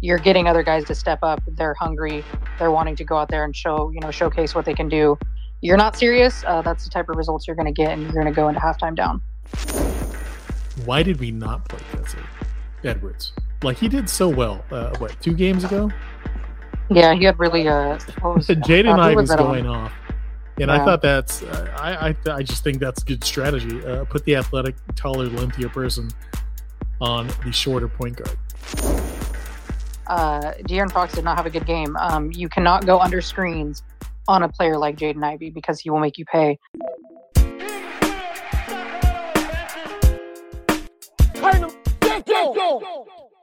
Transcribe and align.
You're 0.00 0.18
getting 0.18 0.46
other 0.46 0.62
guys 0.62 0.84
to 0.86 0.94
step 0.94 1.18
up. 1.22 1.42
They're 1.46 1.74
hungry. 1.74 2.24
They're 2.58 2.70
wanting 2.70 2.96
to 2.96 3.04
go 3.04 3.16
out 3.16 3.28
there 3.28 3.44
and 3.44 3.54
show, 3.54 3.90
you 3.90 4.00
know, 4.00 4.10
showcase 4.10 4.54
what 4.54 4.64
they 4.64 4.74
can 4.74 4.88
do. 4.88 5.18
You're 5.60 5.76
not 5.76 5.96
serious. 5.96 6.42
Uh, 6.46 6.62
that's 6.62 6.84
the 6.84 6.90
type 6.90 7.10
of 7.10 7.16
results 7.16 7.46
you're 7.46 7.56
going 7.56 7.66
to 7.66 7.72
get, 7.72 7.92
and 7.92 8.02
you're 8.02 8.12
going 8.12 8.26
to 8.26 8.32
go 8.32 8.48
into 8.48 8.60
halftime 8.60 8.96
down. 8.96 9.20
Why 10.86 11.02
did 11.02 11.20
we 11.20 11.30
not 11.30 11.68
play 11.68 11.80
Jesse 11.92 12.18
Edwards? 12.82 13.32
Like 13.62 13.76
he 13.76 13.88
did 13.88 14.08
so 14.08 14.28
well. 14.28 14.64
Uh, 14.70 14.96
what 14.96 15.20
two 15.20 15.34
games 15.34 15.64
ago? 15.64 15.90
Yeah, 16.88 17.14
he 17.14 17.24
had 17.24 17.38
really. 17.38 17.68
Uh, 17.68 17.98
Jaden 17.98 18.98
uh, 18.98 19.02
Ivey 19.02 19.16
was 19.16 19.34
going 19.34 19.66
on? 19.66 19.84
off, 19.84 19.92
and 20.58 20.68
yeah. 20.68 20.80
I 20.80 20.84
thought 20.84 21.02
that's. 21.02 21.42
Uh, 21.42 21.76
I 21.78 22.08
I 22.08 22.36
I 22.36 22.42
just 22.42 22.64
think 22.64 22.78
that's 22.78 23.02
good 23.04 23.22
strategy. 23.22 23.84
Uh, 23.84 24.04
put 24.06 24.24
the 24.24 24.36
athletic, 24.36 24.76
taller, 24.96 25.26
lengthier 25.26 25.68
person 25.68 26.08
on 27.02 27.28
the 27.44 27.52
shorter 27.52 27.88
point 27.88 28.16
guard. 28.16 28.38
Uh, 30.10 30.54
De'Aaron 30.62 30.90
Fox 30.90 31.14
did 31.14 31.22
not 31.22 31.36
have 31.36 31.46
a 31.46 31.50
good 31.50 31.66
game. 31.66 31.96
Um, 31.96 32.32
you 32.32 32.48
cannot 32.48 32.84
go 32.84 32.98
under 32.98 33.20
screens 33.20 33.84
on 34.26 34.42
a 34.42 34.48
player 34.48 34.76
like 34.76 34.96
Jaden 34.96 35.22
Ivey 35.22 35.50
because 35.50 35.78
he 35.78 35.88
will 35.88 36.00
make 36.00 36.18
you 36.18 36.24
pay. 36.24 36.58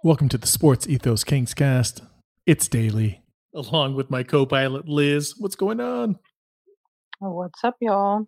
Welcome 0.03 0.27
to 0.27 0.37
the 0.37 0.45
Sports 0.45 0.85
Ethos 0.89 1.23
Kings 1.23 1.53
cast. 1.53 2.01
It's 2.45 2.67
daily, 2.67 3.21
along 3.55 3.95
with 3.95 4.11
my 4.11 4.23
co 4.23 4.45
pilot 4.45 4.89
Liz. 4.89 5.35
What's 5.37 5.55
going 5.55 5.79
on? 5.79 6.19
Oh, 7.21 7.31
what's 7.31 7.63
up, 7.63 7.77
y'all? 7.79 8.27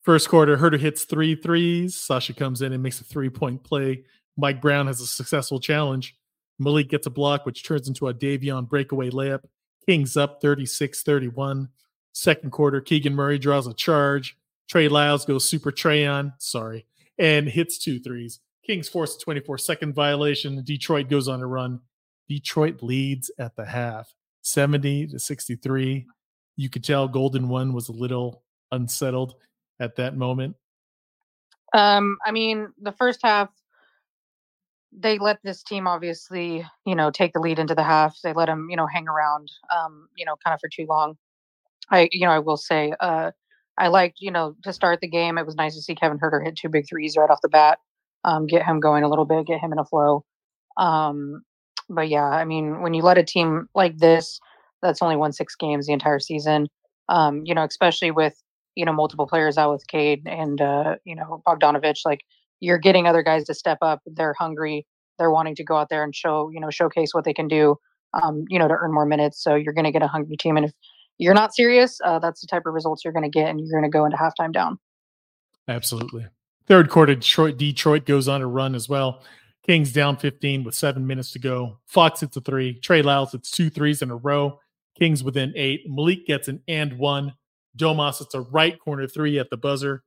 First 0.00 0.30
quarter, 0.30 0.56
Huerter 0.56 0.80
hits 0.80 1.04
three 1.04 1.34
threes. 1.34 1.96
Sasha 1.96 2.32
comes 2.32 2.62
in 2.62 2.72
and 2.72 2.82
makes 2.82 3.02
a 3.02 3.04
three 3.04 3.28
point 3.28 3.62
play. 3.62 4.04
Mike 4.38 4.62
Brown 4.62 4.86
has 4.86 5.02
a 5.02 5.06
successful 5.06 5.60
challenge. 5.60 6.16
Malik 6.58 6.88
gets 6.88 7.06
a 7.06 7.10
block, 7.10 7.46
which 7.46 7.64
turns 7.64 7.88
into 7.88 8.08
a 8.08 8.14
Davion 8.14 8.68
breakaway 8.68 9.10
layup. 9.10 9.44
Kings 9.86 10.16
up 10.16 10.40
36 10.40 11.02
31. 11.02 11.68
Second 12.12 12.50
quarter, 12.50 12.80
Keegan 12.80 13.14
Murray 13.14 13.38
draws 13.38 13.66
a 13.66 13.74
charge. 13.74 14.36
Trey 14.68 14.88
Lyles 14.88 15.24
goes 15.24 15.44
super 15.44 15.70
Trayon, 15.70 16.32
sorry, 16.38 16.86
and 17.18 17.48
hits 17.48 17.78
two 17.78 18.00
threes. 18.00 18.40
Kings 18.66 18.88
force 18.88 19.14
a 19.16 19.18
24 19.20 19.58
second 19.58 19.94
violation. 19.94 20.62
Detroit 20.64 21.08
goes 21.08 21.28
on 21.28 21.40
a 21.40 21.46
run. 21.46 21.80
Detroit 22.28 22.82
leads 22.82 23.30
at 23.38 23.54
the 23.54 23.64
half 23.64 24.12
70 24.42 25.08
to 25.08 25.18
63. 25.18 26.06
You 26.56 26.70
could 26.70 26.82
tell 26.82 27.06
Golden 27.06 27.48
One 27.48 27.72
was 27.72 27.88
a 27.88 27.92
little 27.92 28.42
unsettled 28.72 29.34
at 29.78 29.96
that 29.96 30.16
moment. 30.16 30.56
Um, 31.74 32.16
I 32.24 32.32
mean, 32.32 32.72
the 32.80 32.92
first 32.92 33.20
half, 33.22 33.50
they 34.96 35.18
let 35.18 35.38
this 35.44 35.62
team 35.62 35.86
obviously, 35.86 36.64
you 36.86 36.94
know, 36.94 37.10
take 37.10 37.32
the 37.34 37.40
lead 37.40 37.58
into 37.58 37.74
the 37.74 37.84
half. 37.84 38.16
They 38.24 38.32
let 38.32 38.46
them, 38.46 38.68
you 38.70 38.76
know, 38.76 38.86
hang 38.86 39.08
around, 39.08 39.48
um, 39.76 40.08
you 40.16 40.24
know, 40.24 40.36
kind 40.44 40.54
of 40.54 40.60
for 40.60 40.70
too 40.74 40.86
long. 40.88 41.16
I, 41.90 42.08
you 42.12 42.26
know, 42.26 42.32
I 42.32 42.40
will 42.40 42.56
say, 42.56 42.92
uh, 43.00 43.32
I 43.78 43.88
liked, 43.88 44.18
you 44.20 44.30
know, 44.30 44.54
to 44.64 44.72
start 44.72 45.00
the 45.00 45.08
game. 45.08 45.38
It 45.38 45.46
was 45.46 45.54
nice 45.54 45.74
to 45.76 45.82
see 45.82 45.94
Kevin 45.94 46.18
Huerter 46.18 46.42
hit 46.44 46.56
two 46.56 46.68
big 46.68 46.86
threes 46.88 47.16
right 47.16 47.30
off 47.30 47.40
the 47.42 47.48
bat 47.48 47.78
um, 48.26 48.46
get 48.46 48.64
him 48.66 48.80
going 48.80 49.04
a 49.04 49.08
little 49.08 49.24
bit, 49.24 49.46
get 49.46 49.60
him 49.60 49.72
in 49.72 49.78
a 49.78 49.84
flow. 49.84 50.24
Um, 50.76 51.42
but 51.88 52.08
yeah, 52.08 52.24
I 52.24 52.44
mean, 52.44 52.82
when 52.82 52.92
you 52.92 53.02
let 53.02 53.18
a 53.18 53.22
team 53.22 53.68
like 53.74 53.96
this, 53.98 54.40
that's 54.82 55.00
only 55.00 55.16
won 55.16 55.32
six 55.32 55.54
games 55.54 55.86
the 55.86 55.92
entire 55.92 56.18
season. 56.18 56.68
Um, 57.08 57.42
you 57.44 57.54
know, 57.54 57.64
especially 57.64 58.10
with 58.10 58.34
you 58.74 58.84
know 58.84 58.92
multiple 58.92 59.26
players 59.26 59.56
out 59.56 59.72
with 59.72 59.86
Cade 59.86 60.26
and 60.26 60.60
uh, 60.60 60.96
you 61.04 61.14
know 61.14 61.42
Bogdanovich, 61.46 62.00
like 62.04 62.22
you're 62.60 62.78
getting 62.78 63.06
other 63.06 63.22
guys 63.22 63.44
to 63.44 63.54
step 63.54 63.78
up. 63.82 64.00
They're 64.06 64.34
hungry. 64.34 64.86
They're 65.18 65.30
wanting 65.30 65.54
to 65.56 65.64
go 65.64 65.76
out 65.76 65.88
there 65.88 66.04
and 66.04 66.14
show 66.14 66.50
you 66.50 66.60
know 66.60 66.70
showcase 66.70 67.12
what 67.12 67.24
they 67.24 67.34
can 67.34 67.48
do. 67.48 67.76
Um, 68.14 68.44
you 68.48 68.58
know, 68.58 68.68
to 68.68 68.74
earn 68.74 68.94
more 68.94 69.04
minutes. 69.04 69.42
So 69.42 69.56
you're 69.56 69.74
going 69.74 69.84
to 69.84 69.92
get 69.92 70.02
a 70.02 70.06
hungry 70.06 70.36
team, 70.36 70.56
and 70.56 70.66
if 70.66 70.72
you're 71.18 71.34
not 71.34 71.54
serious, 71.54 72.00
uh, 72.04 72.18
that's 72.18 72.40
the 72.40 72.46
type 72.46 72.62
of 72.66 72.74
results 72.74 73.04
you're 73.04 73.12
going 73.12 73.30
to 73.30 73.30
get, 73.30 73.48
and 73.48 73.60
you're 73.60 73.80
going 73.80 73.90
to 73.90 73.94
go 73.94 74.04
into 74.04 74.16
halftime 74.16 74.52
down. 74.52 74.78
Absolutely. 75.68 76.26
Third 76.66 76.90
quarter, 76.90 77.14
Detroit, 77.14 77.56
Detroit 77.58 78.06
goes 78.06 78.28
on 78.28 78.42
a 78.42 78.46
run 78.46 78.74
as 78.74 78.88
well. 78.88 79.22
Kings 79.64 79.92
down 79.92 80.16
15 80.16 80.64
with 80.64 80.74
seven 80.74 81.06
minutes 81.06 81.32
to 81.32 81.38
go. 81.38 81.78
Fox 81.86 82.20
hits 82.20 82.36
a 82.36 82.40
three. 82.40 82.78
Trey 82.78 83.02
Lyles 83.02 83.32
hits 83.32 83.50
two 83.50 83.70
threes 83.70 84.02
in 84.02 84.10
a 84.10 84.16
row. 84.16 84.60
Kings 84.98 85.24
within 85.24 85.52
eight. 85.56 85.82
Malik 85.86 86.26
gets 86.26 86.48
an 86.48 86.62
and 86.68 86.98
one. 86.98 87.34
Domas 87.76 88.18
hits 88.18 88.34
a 88.34 88.40
right 88.40 88.78
corner 88.78 89.06
three 89.06 89.38
at 89.38 89.50
the 89.50 89.56
buzzer. 89.56 90.02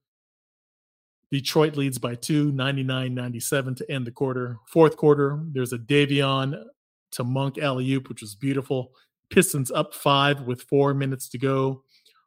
Detroit 1.32 1.78
leads 1.78 1.98
by 1.98 2.16
two, 2.16 2.52
99 2.52 3.14
97 3.14 3.76
to 3.76 3.92
end 3.92 4.08
the 4.08 4.12
quarter. 4.12 4.58
Fourth 4.68 4.98
quarter, 4.98 5.40
there's 5.52 5.74
a 5.74 5.78
Davion 5.78 6.64
to 7.12 7.24
Monk 7.24 7.58
alley 7.58 7.92
oop, 7.92 8.10
which 8.10 8.22
was 8.22 8.36
beautiful. 8.36 8.92
Pistons 9.30 9.72
up 9.72 9.94
five 9.94 10.42
with 10.42 10.64
four 10.64 10.94
minutes 10.94 11.30
to 11.30 11.38
go. 11.38 11.84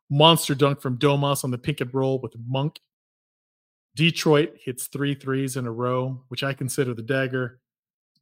Monster 0.09 0.55
dunk 0.55 0.81
from 0.81 0.99
Domas 0.99 1.43
on 1.43 1.51
the 1.51 1.59
pick 1.59 1.81
and 1.81 1.93
roll 1.93 2.21
with 2.21 2.35
Monk 2.47 2.79
Detroit 3.95 4.57
hits 4.65 4.87
three 4.87 5.15
threes 5.15 5.57
in 5.57 5.67
a 5.67 5.73
row, 5.73 6.23
which 6.29 6.43
I 6.43 6.55
consider 6.55 6.95
the 6.95 7.03
dagger. 7.03 7.61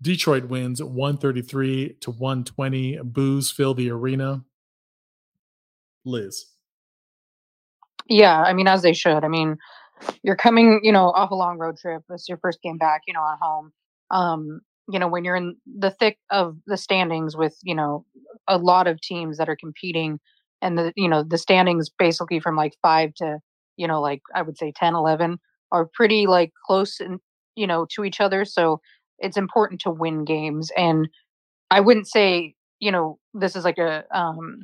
Detroit 0.02 0.44
wins 0.44 0.82
133 0.82 1.96
to 2.00 2.10
120. 2.10 2.98
Boos 3.04 3.50
fill 3.50 3.74
the 3.74 3.90
arena. 3.90 4.42
Liz. 6.04 6.46
Yeah, 8.08 8.42
I 8.42 8.52
mean, 8.52 8.66
as 8.66 8.82
they 8.82 8.94
should. 8.94 9.22
I 9.22 9.28
mean, 9.28 9.58
you're 10.22 10.36
coming, 10.36 10.80
you 10.82 10.92
know, 10.92 11.10
off 11.10 11.30
a 11.30 11.34
long 11.34 11.58
road 11.58 11.76
trip. 11.78 12.02
It's 12.10 12.28
your 12.28 12.38
first 12.38 12.60
game 12.62 12.78
back, 12.78 13.02
you 13.06 13.14
know, 13.14 13.24
at 13.32 13.38
home. 13.40 13.72
Um, 14.10 14.60
you 14.90 14.98
know, 14.98 15.08
when 15.08 15.24
you're 15.24 15.36
in 15.36 15.56
the 15.78 15.90
thick 15.90 16.18
of 16.30 16.56
the 16.66 16.76
standings 16.76 17.36
with, 17.36 17.56
you 17.62 17.74
know, 17.74 18.04
a 18.48 18.58
lot 18.58 18.86
of 18.86 19.00
teams 19.00 19.38
that 19.38 19.48
are 19.48 19.56
competing 19.56 20.18
and 20.62 20.76
the, 20.76 20.92
you 20.96 21.08
know, 21.08 21.22
the 21.22 21.38
standings 21.38 21.88
basically 21.88 22.40
from 22.40 22.56
like 22.56 22.74
five 22.82 23.14
to, 23.14 23.38
you 23.76 23.86
know, 23.86 24.00
like 24.00 24.20
I 24.34 24.42
would 24.42 24.58
say 24.58 24.72
10, 24.74 24.94
11 24.94 25.38
are 25.72 25.88
pretty 25.94 26.26
like 26.26 26.52
close 26.66 27.00
and 27.00 27.20
you 27.56 27.66
know 27.66 27.86
to 27.90 28.04
each 28.04 28.20
other 28.20 28.44
so 28.44 28.80
it's 29.18 29.36
important 29.36 29.80
to 29.80 29.90
win 29.90 30.24
games 30.24 30.70
and 30.76 31.08
i 31.70 31.80
wouldn't 31.80 32.08
say 32.08 32.54
you 32.80 32.90
know 32.90 33.18
this 33.34 33.56
is 33.56 33.64
like 33.64 33.78
a 33.78 34.04
um 34.16 34.62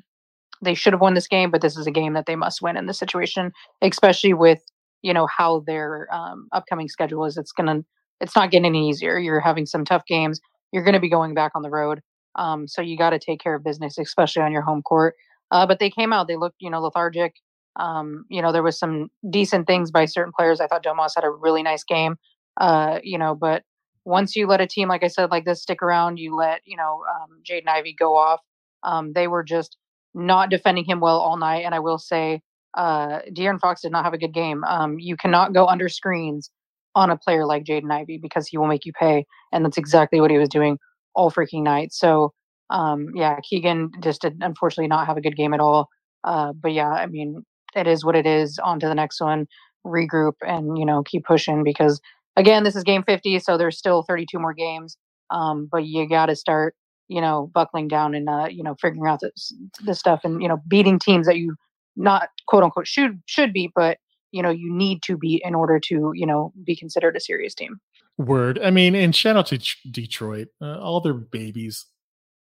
they 0.62 0.74
should 0.74 0.92
have 0.92 1.00
won 1.00 1.14
this 1.14 1.28
game 1.28 1.50
but 1.50 1.60
this 1.60 1.76
is 1.76 1.86
a 1.86 1.91
game 1.91 2.14
that 2.14 2.26
they 2.26 2.36
must 2.36 2.62
win 2.62 2.76
in 2.76 2.86
this 2.86 2.98
situation 2.98 3.53
especially 3.82 4.32
with 4.32 4.62
you 5.06 5.14
know 5.14 5.26
how 5.26 5.62
their 5.66 6.08
um, 6.12 6.48
upcoming 6.52 6.88
schedule 6.88 7.24
is 7.24 7.36
it's 7.36 7.52
gonna 7.52 7.80
it's 8.20 8.36
not 8.36 8.50
getting 8.50 8.66
any 8.66 8.88
easier 8.88 9.18
you're 9.18 9.40
having 9.40 9.66
some 9.66 9.84
tough 9.84 10.04
games 10.06 10.40
you're 10.72 10.84
gonna 10.84 11.00
be 11.00 11.10
going 11.10 11.34
back 11.34 11.52
on 11.54 11.62
the 11.62 11.70
road 11.70 12.00
um, 12.36 12.66
so 12.68 12.82
you 12.82 12.98
got 12.98 13.10
to 13.10 13.18
take 13.18 13.40
care 13.40 13.54
of 13.54 13.64
business 13.64 13.98
especially 13.98 14.42
on 14.42 14.52
your 14.52 14.62
home 14.62 14.82
court 14.82 15.14
uh, 15.50 15.66
but 15.66 15.78
they 15.78 15.90
came 15.90 16.12
out 16.12 16.28
they 16.28 16.36
looked 16.36 16.56
you 16.60 16.70
know 16.70 16.80
lethargic 16.80 17.34
um, 17.78 18.24
you 18.28 18.40
know, 18.40 18.52
there 18.52 18.62
was 18.62 18.78
some 18.78 19.10
decent 19.28 19.66
things 19.66 19.90
by 19.90 20.06
certain 20.06 20.32
players. 20.36 20.60
I 20.60 20.66
thought 20.66 20.84
Domas 20.84 21.12
had 21.14 21.24
a 21.24 21.30
really 21.30 21.62
nice 21.62 21.84
game. 21.84 22.16
Uh, 22.58 23.00
you 23.02 23.18
know, 23.18 23.34
but 23.34 23.62
once 24.04 24.34
you 24.34 24.46
let 24.46 24.60
a 24.60 24.66
team, 24.66 24.88
like 24.88 25.04
I 25.04 25.08
said, 25.08 25.30
like 25.30 25.44
this 25.44 25.62
stick 25.62 25.82
around, 25.82 26.18
you 26.18 26.34
let, 26.34 26.60
you 26.64 26.76
know, 26.76 27.02
um, 27.14 27.40
Jaden 27.48 27.68
Ivey 27.68 27.94
go 27.98 28.16
off. 28.16 28.41
Um, 28.82 29.12
they 29.12 29.28
were 29.28 29.42
just 29.42 29.76
not 30.14 30.48
defending 30.48 30.84
him 30.84 31.00
well 31.00 31.18
all 31.18 31.36
night. 31.36 31.64
And 31.64 31.74
I 31.74 31.80
will 31.80 31.98
say, 31.98 32.41
uh, 32.76 33.20
De'Aaron 33.32 33.58
Fox 33.58 33.80
did 33.82 33.92
not 33.92 34.04
have 34.04 34.12
a 34.12 34.18
good 34.18 34.34
game. 34.34 34.62
Um, 34.64 34.98
you 34.98 35.16
cannot 35.16 35.52
go 35.54 35.66
under 35.66 35.88
screens 35.88 36.50
on 36.94 37.10
a 37.10 37.16
player 37.16 37.44
like 37.46 37.64
Jaden 37.64 37.90
Ivey 37.90 38.18
because 38.20 38.46
he 38.46 38.58
will 38.58 38.66
make 38.66 38.86
you 38.86 38.92
pay. 38.92 39.26
And 39.52 39.64
that's 39.64 39.78
exactly 39.78 40.20
what 40.20 40.30
he 40.30 40.38
was 40.38 40.48
doing 40.48 40.78
all 41.14 41.30
freaking 41.30 41.62
night. 41.62 41.92
So, 41.92 42.32
um, 42.70 43.08
yeah, 43.14 43.38
Keegan 43.48 43.92
just 44.00 44.22
did 44.22 44.38
unfortunately 44.40 44.88
not 44.88 45.06
have 45.06 45.16
a 45.16 45.20
good 45.20 45.36
game 45.36 45.54
at 45.54 45.60
all. 45.60 45.88
Uh, 46.24 46.52
but 46.52 46.72
yeah, 46.72 46.88
I 46.88 47.06
mean, 47.06 47.44
it 47.74 47.86
is 47.86 48.04
what 48.04 48.16
it 48.16 48.26
is. 48.26 48.58
On 48.58 48.80
to 48.80 48.88
the 48.88 48.94
next 48.94 49.20
one, 49.20 49.46
regroup, 49.86 50.32
and 50.46 50.76
you 50.76 50.84
know 50.84 51.02
keep 51.02 51.24
pushing 51.24 51.62
because 51.62 52.00
again, 52.36 52.64
this 52.64 52.76
is 52.76 52.82
game 52.82 53.02
50, 53.02 53.38
so 53.38 53.56
there's 53.56 53.78
still 53.78 54.02
32 54.02 54.38
more 54.38 54.52
games. 54.52 54.96
Um, 55.30 55.68
but 55.70 55.84
you 55.86 56.08
got 56.08 56.26
to 56.26 56.36
start, 56.36 56.74
you 57.08 57.20
know, 57.20 57.50
buckling 57.52 57.88
down 57.88 58.14
and 58.14 58.28
uh, 58.28 58.48
you 58.50 58.62
know 58.62 58.74
figuring 58.80 59.06
out 59.10 59.20
this, 59.20 59.52
this 59.84 59.98
stuff 59.98 60.20
and 60.24 60.42
you 60.42 60.48
know 60.48 60.58
beating 60.68 60.98
teams 60.98 61.26
that 61.26 61.36
you 61.36 61.54
not 61.97 62.28
quote 62.47 62.63
unquote 62.63 62.87
should 62.87 63.22
should 63.27 63.53
be, 63.53 63.71
but 63.75 63.98
you 64.33 64.43
know 64.43 64.51
you 64.51 64.72
need 64.72 65.03
to 65.03 65.16
be 65.16 65.43
in 65.45 65.54
order 65.54 65.81
to 65.81 66.13
you 66.15 66.27
know 66.27 66.53
be 66.65 66.77
considered 66.77 67.16
a 67.16 67.21
serious 67.21 67.54
team. 67.54 67.81
Word. 68.19 68.59
I 68.63 68.71
mean, 68.71 68.95
and 68.95 69.15
shout 69.15 69.37
out 69.37 69.47
to 69.48 69.59
Detroit, 69.91 70.48
uh, 70.63 70.78
all 70.78 71.01
their 71.01 71.15
babies 71.15 71.87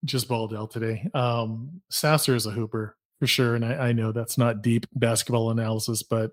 just 0.05 0.29
balled 0.29 0.55
out 0.55 0.71
today. 0.71 1.09
Um, 1.15 1.81
Sasser 1.91 2.35
is 2.35 2.47
a 2.47 2.51
hooper 2.51 2.97
for 3.19 3.27
sure, 3.27 3.55
and 3.55 3.65
I, 3.65 3.89
I 3.89 3.93
know 3.93 4.13
that's 4.13 4.37
not 4.37 4.63
deep 4.63 4.87
basketball 4.95 5.51
analysis, 5.51 6.03
but 6.03 6.33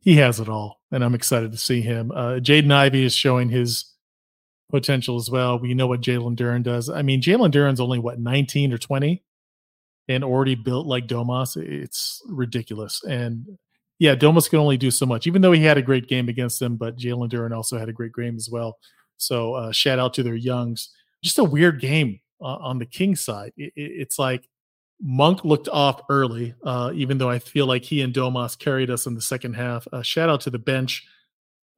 he 0.00 0.16
has 0.16 0.38
it 0.38 0.48
all, 0.48 0.80
and 0.92 1.02
I'm 1.02 1.14
excited 1.14 1.50
to 1.52 1.58
see 1.58 1.80
him. 1.80 2.12
Uh, 2.12 2.34
Jaden 2.34 2.70
Ivey 2.70 3.04
is 3.04 3.14
showing 3.14 3.48
his 3.48 3.92
potential 4.70 5.16
as 5.16 5.30
well. 5.30 5.58
We 5.58 5.74
know 5.74 5.86
what 5.86 6.00
Jalen 6.00 6.36
Duren 6.36 6.62
does. 6.62 6.90
I 6.90 7.02
mean, 7.02 7.20
Jalen 7.20 7.52
Duren's 7.52 7.80
only 7.80 7.98
what 7.98 8.18
19 8.18 8.72
or 8.72 8.78
20, 8.78 9.22
and 10.08 10.24
already 10.24 10.54
built 10.54 10.86
like 10.86 11.06
Domas. 11.06 11.56
It's 11.56 12.22
ridiculous. 12.26 13.02
And 13.04 13.58
yeah, 13.98 14.14
Domas 14.14 14.48
can 14.48 14.58
only 14.58 14.76
do 14.76 14.90
so 14.90 15.06
much, 15.06 15.26
even 15.26 15.42
though 15.42 15.52
he 15.52 15.64
had 15.64 15.78
a 15.78 15.82
great 15.82 16.06
game 16.06 16.28
against 16.28 16.60
them. 16.60 16.76
But 16.76 16.96
Jalen 16.96 17.30
Duren 17.30 17.54
also 17.54 17.78
had 17.78 17.88
a 17.88 17.92
great 17.92 18.14
game 18.14 18.36
as 18.36 18.48
well. 18.50 18.78
So 19.16 19.54
uh, 19.54 19.72
shout 19.72 19.98
out 19.98 20.14
to 20.14 20.22
their 20.22 20.34
youngs. 20.34 20.90
Just 21.22 21.38
a 21.38 21.44
weird 21.44 21.80
game 21.80 22.20
uh, 22.40 22.56
on 22.56 22.78
the 22.78 22.86
King 22.86 23.16
side. 23.16 23.52
It, 23.56 23.72
it, 23.74 23.92
it's 24.00 24.18
like 24.18 24.48
Monk 25.00 25.44
looked 25.44 25.68
off 25.68 26.02
early, 26.08 26.54
uh, 26.64 26.92
even 26.94 27.18
though 27.18 27.30
I 27.30 27.38
feel 27.38 27.66
like 27.66 27.84
he 27.84 28.00
and 28.02 28.14
Domas 28.14 28.58
carried 28.58 28.90
us 28.90 29.06
in 29.06 29.14
the 29.14 29.20
second 29.20 29.54
half. 29.54 29.86
Uh, 29.92 30.02
shout 30.02 30.28
out 30.28 30.40
to 30.42 30.50
the 30.50 30.58
bench. 30.58 31.06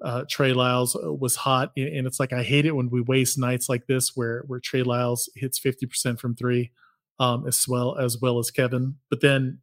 Uh, 0.04 0.24
Trey 0.28 0.52
Lyles 0.52 0.94
uh, 0.94 1.12
was 1.12 1.34
hot, 1.34 1.72
and 1.76 2.06
it's 2.06 2.20
like 2.20 2.32
I 2.32 2.44
hate 2.44 2.66
it 2.66 2.76
when 2.76 2.88
we 2.88 3.00
waste 3.00 3.36
nights 3.36 3.68
like 3.68 3.86
this 3.86 4.12
where 4.14 4.44
where 4.46 4.60
Trey 4.60 4.84
Lyles 4.84 5.28
hits 5.34 5.58
fifty 5.58 5.86
percent 5.86 6.20
from 6.20 6.36
three, 6.36 6.70
um, 7.18 7.46
as 7.46 7.66
well 7.68 7.96
as 7.96 8.18
well 8.20 8.38
as 8.38 8.50
Kevin. 8.50 8.96
But 9.10 9.20
then, 9.20 9.58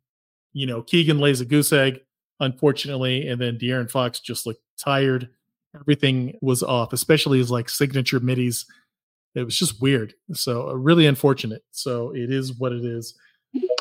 you 0.54 0.66
know, 0.66 0.82
Keegan 0.82 1.20
lays 1.20 1.42
a 1.42 1.46
goose 1.46 1.72
egg, 1.74 2.00
unfortunately, 2.40 3.28
and 3.28 3.40
then 3.40 3.58
De'Aaron 3.58 3.90
Fox 3.90 4.20
just 4.20 4.46
looked 4.46 4.62
tired. 4.78 5.30
Everything 5.76 6.38
was 6.42 6.64
off, 6.64 6.94
especially 6.94 7.38
his 7.38 7.52
like 7.52 7.70
signature 7.70 8.20
middies. 8.20 8.66
It 9.36 9.44
was 9.44 9.58
just 9.58 9.82
weird. 9.82 10.14
So 10.34 10.70
uh, 10.70 10.74
really 10.74 11.06
unfortunate. 11.06 11.64
So 11.72 12.12
it 12.16 12.32
is 12.32 12.58
what 12.58 12.72
it 12.72 12.86
is. 12.86 13.18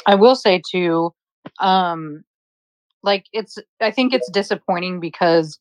I 0.06 0.16
will 0.16 0.34
say 0.34 0.60
too, 0.68 1.14
um, 1.60 2.24
like 3.02 3.26
it's 3.32 3.58
I 3.80 3.90
think 3.90 4.12
it's 4.12 4.28
disappointing 4.30 4.98
because 4.98 5.58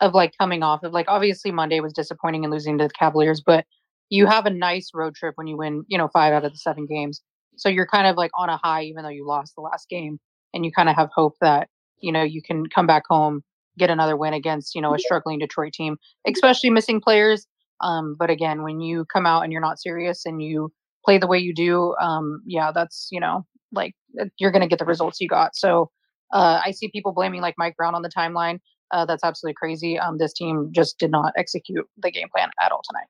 of 0.00 0.14
like 0.14 0.32
coming 0.38 0.62
off 0.62 0.82
of 0.82 0.92
like 0.92 1.06
obviously 1.08 1.50
Monday 1.50 1.80
was 1.80 1.92
disappointing 1.92 2.44
and 2.44 2.52
losing 2.52 2.78
to 2.78 2.84
the 2.84 2.94
Cavaliers, 2.98 3.42
but 3.44 3.64
you 4.10 4.26
have 4.26 4.44
a 4.44 4.50
nice 4.50 4.90
road 4.92 5.14
trip 5.14 5.34
when 5.36 5.46
you 5.46 5.56
win, 5.56 5.84
you 5.88 5.96
know, 5.96 6.08
five 6.08 6.32
out 6.32 6.44
of 6.44 6.52
the 6.52 6.58
seven 6.58 6.86
games. 6.86 7.22
So 7.60 7.68
you're 7.68 7.86
kind 7.86 8.06
of 8.06 8.16
like 8.16 8.30
on 8.38 8.48
a 8.48 8.56
high, 8.56 8.84
even 8.84 9.02
though 9.02 9.10
you 9.10 9.26
lost 9.26 9.54
the 9.54 9.60
last 9.60 9.88
game, 9.90 10.18
and 10.54 10.64
you 10.64 10.72
kind 10.72 10.88
of 10.88 10.96
have 10.96 11.10
hope 11.14 11.36
that 11.42 11.68
you 12.00 12.10
know 12.10 12.22
you 12.22 12.40
can 12.42 12.66
come 12.66 12.86
back 12.86 13.02
home, 13.08 13.42
get 13.78 13.90
another 13.90 14.16
win 14.16 14.32
against 14.32 14.74
you 14.74 14.80
know 14.80 14.94
a 14.94 14.98
struggling 14.98 15.38
Detroit 15.38 15.74
team, 15.74 15.98
especially 16.26 16.70
missing 16.70 17.00
players. 17.00 17.46
Um, 17.82 18.16
but 18.18 18.30
again, 18.30 18.62
when 18.62 18.80
you 18.80 19.04
come 19.12 19.26
out 19.26 19.42
and 19.42 19.52
you're 19.52 19.60
not 19.60 19.78
serious 19.78 20.24
and 20.24 20.42
you 20.42 20.72
play 21.04 21.18
the 21.18 21.26
way 21.26 21.38
you 21.38 21.54
do, 21.54 21.94
um, 22.00 22.42
yeah, 22.46 22.72
that's 22.74 23.08
you 23.12 23.20
know 23.20 23.44
like 23.72 23.94
uh, 24.18 24.24
you're 24.38 24.50
going 24.50 24.62
to 24.62 24.68
get 24.68 24.78
the 24.78 24.86
results 24.86 25.20
you 25.20 25.28
got. 25.28 25.54
So 25.54 25.90
uh, 26.32 26.62
I 26.64 26.70
see 26.70 26.88
people 26.88 27.12
blaming 27.12 27.42
like 27.42 27.56
Mike 27.58 27.76
Brown 27.76 27.94
on 27.94 28.00
the 28.00 28.08
timeline. 28.10 28.58
Uh, 28.90 29.04
that's 29.04 29.22
absolutely 29.22 29.54
crazy. 29.54 29.98
Um, 29.98 30.16
this 30.16 30.32
team 30.32 30.70
just 30.72 30.98
did 30.98 31.10
not 31.10 31.34
execute 31.36 31.86
the 31.98 32.10
game 32.10 32.28
plan 32.34 32.48
at 32.60 32.72
all 32.72 32.80
tonight. 32.90 33.06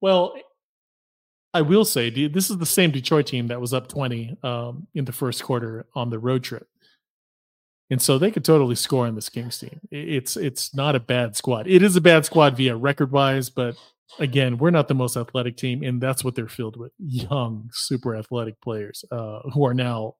Well, 0.00 0.34
I 1.54 1.62
will 1.62 1.84
say 1.84 2.10
this 2.10 2.50
is 2.50 2.58
the 2.58 2.66
same 2.66 2.90
Detroit 2.90 3.26
team 3.26 3.46
that 3.48 3.60
was 3.60 3.72
up 3.72 3.88
20 3.88 4.36
um, 4.42 4.86
in 4.94 5.04
the 5.04 5.12
first 5.12 5.42
quarter 5.42 5.86
on 5.94 6.10
the 6.10 6.18
road 6.18 6.44
trip. 6.44 6.68
And 7.88 8.02
so 8.02 8.18
they 8.18 8.30
could 8.30 8.44
totally 8.44 8.74
score 8.74 9.06
in 9.06 9.14
this 9.14 9.28
Kings 9.28 9.58
team. 9.58 9.80
It's 9.90 10.36
it's 10.36 10.74
not 10.74 10.96
a 10.96 11.00
bad 11.00 11.36
squad. 11.36 11.68
It 11.68 11.82
is 11.82 11.94
a 11.94 12.00
bad 12.00 12.24
squad 12.24 12.56
via 12.56 12.76
record 12.76 13.12
wise, 13.12 13.48
but 13.48 13.76
again, 14.18 14.58
we're 14.58 14.70
not 14.70 14.88
the 14.88 14.94
most 14.94 15.16
athletic 15.16 15.56
team, 15.56 15.82
and 15.82 16.00
that's 16.00 16.24
what 16.24 16.34
they're 16.34 16.48
filled 16.48 16.76
with 16.76 16.92
young, 16.98 17.70
super 17.72 18.16
athletic 18.16 18.60
players 18.60 19.04
uh, 19.12 19.40
who 19.52 19.64
are 19.64 19.74
now, 19.74 20.16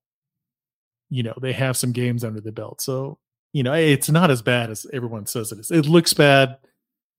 you 1.10 1.24
know, 1.24 1.34
they 1.42 1.52
have 1.52 1.76
some 1.76 1.90
games 1.92 2.22
under 2.22 2.40
the 2.40 2.52
belt. 2.52 2.80
So, 2.80 3.18
you 3.52 3.64
know, 3.64 3.72
it's 3.72 4.10
not 4.10 4.30
as 4.30 4.42
bad 4.42 4.70
as 4.70 4.86
everyone 4.92 5.26
says 5.26 5.50
it 5.50 5.58
is. 5.58 5.72
It 5.72 5.86
looks 5.86 6.14
bad, 6.14 6.58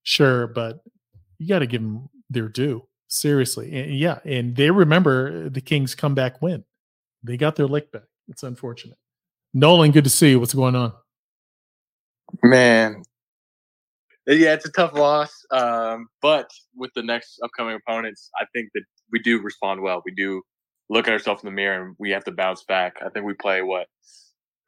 sure, 0.02 0.46
but 0.46 0.82
you 1.38 1.48
got 1.48 1.58
to 1.58 1.66
give 1.66 1.82
them 1.82 2.08
their 2.30 2.48
due. 2.48 2.87
Seriously. 3.08 3.74
And 3.74 3.94
yeah. 3.94 4.18
And 4.24 4.54
they 4.54 4.70
remember 4.70 5.48
the 5.48 5.60
Kings 5.60 5.94
comeback 5.94 6.40
win. 6.40 6.64
They 7.22 7.36
got 7.36 7.56
their 7.56 7.66
lick 7.66 7.90
back. 7.90 8.02
It's 8.28 8.42
unfortunate. 8.42 8.98
Nolan, 9.54 9.90
good 9.90 10.04
to 10.04 10.10
see 10.10 10.30
you. 10.30 10.40
What's 10.40 10.54
going 10.54 10.76
on? 10.76 10.92
Man, 12.42 13.02
uh, 14.28 14.34
yeah, 14.34 14.52
it's 14.52 14.66
a 14.66 14.72
tough 14.72 14.92
loss. 14.92 15.44
Um, 15.50 16.08
but 16.20 16.50
with 16.76 16.90
the 16.94 17.02
next 17.02 17.40
upcoming 17.42 17.76
opponents, 17.76 18.30
I 18.38 18.44
think 18.54 18.68
that 18.74 18.82
we 19.10 19.18
do 19.20 19.40
respond 19.40 19.80
well. 19.80 20.02
We 20.04 20.12
do 20.12 20.42
look 20.90 21.08
at 21.08 21.12
ourselves 21.12 21.42
in 21.42 21.46
the 21.46 21.54
mirror 21.54 21.86
and 21.86 21.96
we 21.98 22.10
have 22.10 22.24
to 22.24 22.32
bounce 22.32 22.64
back. 22.64 22.96
I 23.04 23.08
think 23.08 23.24
we 23.24 23.34
play 23.34 23.62
what 23.62 23.86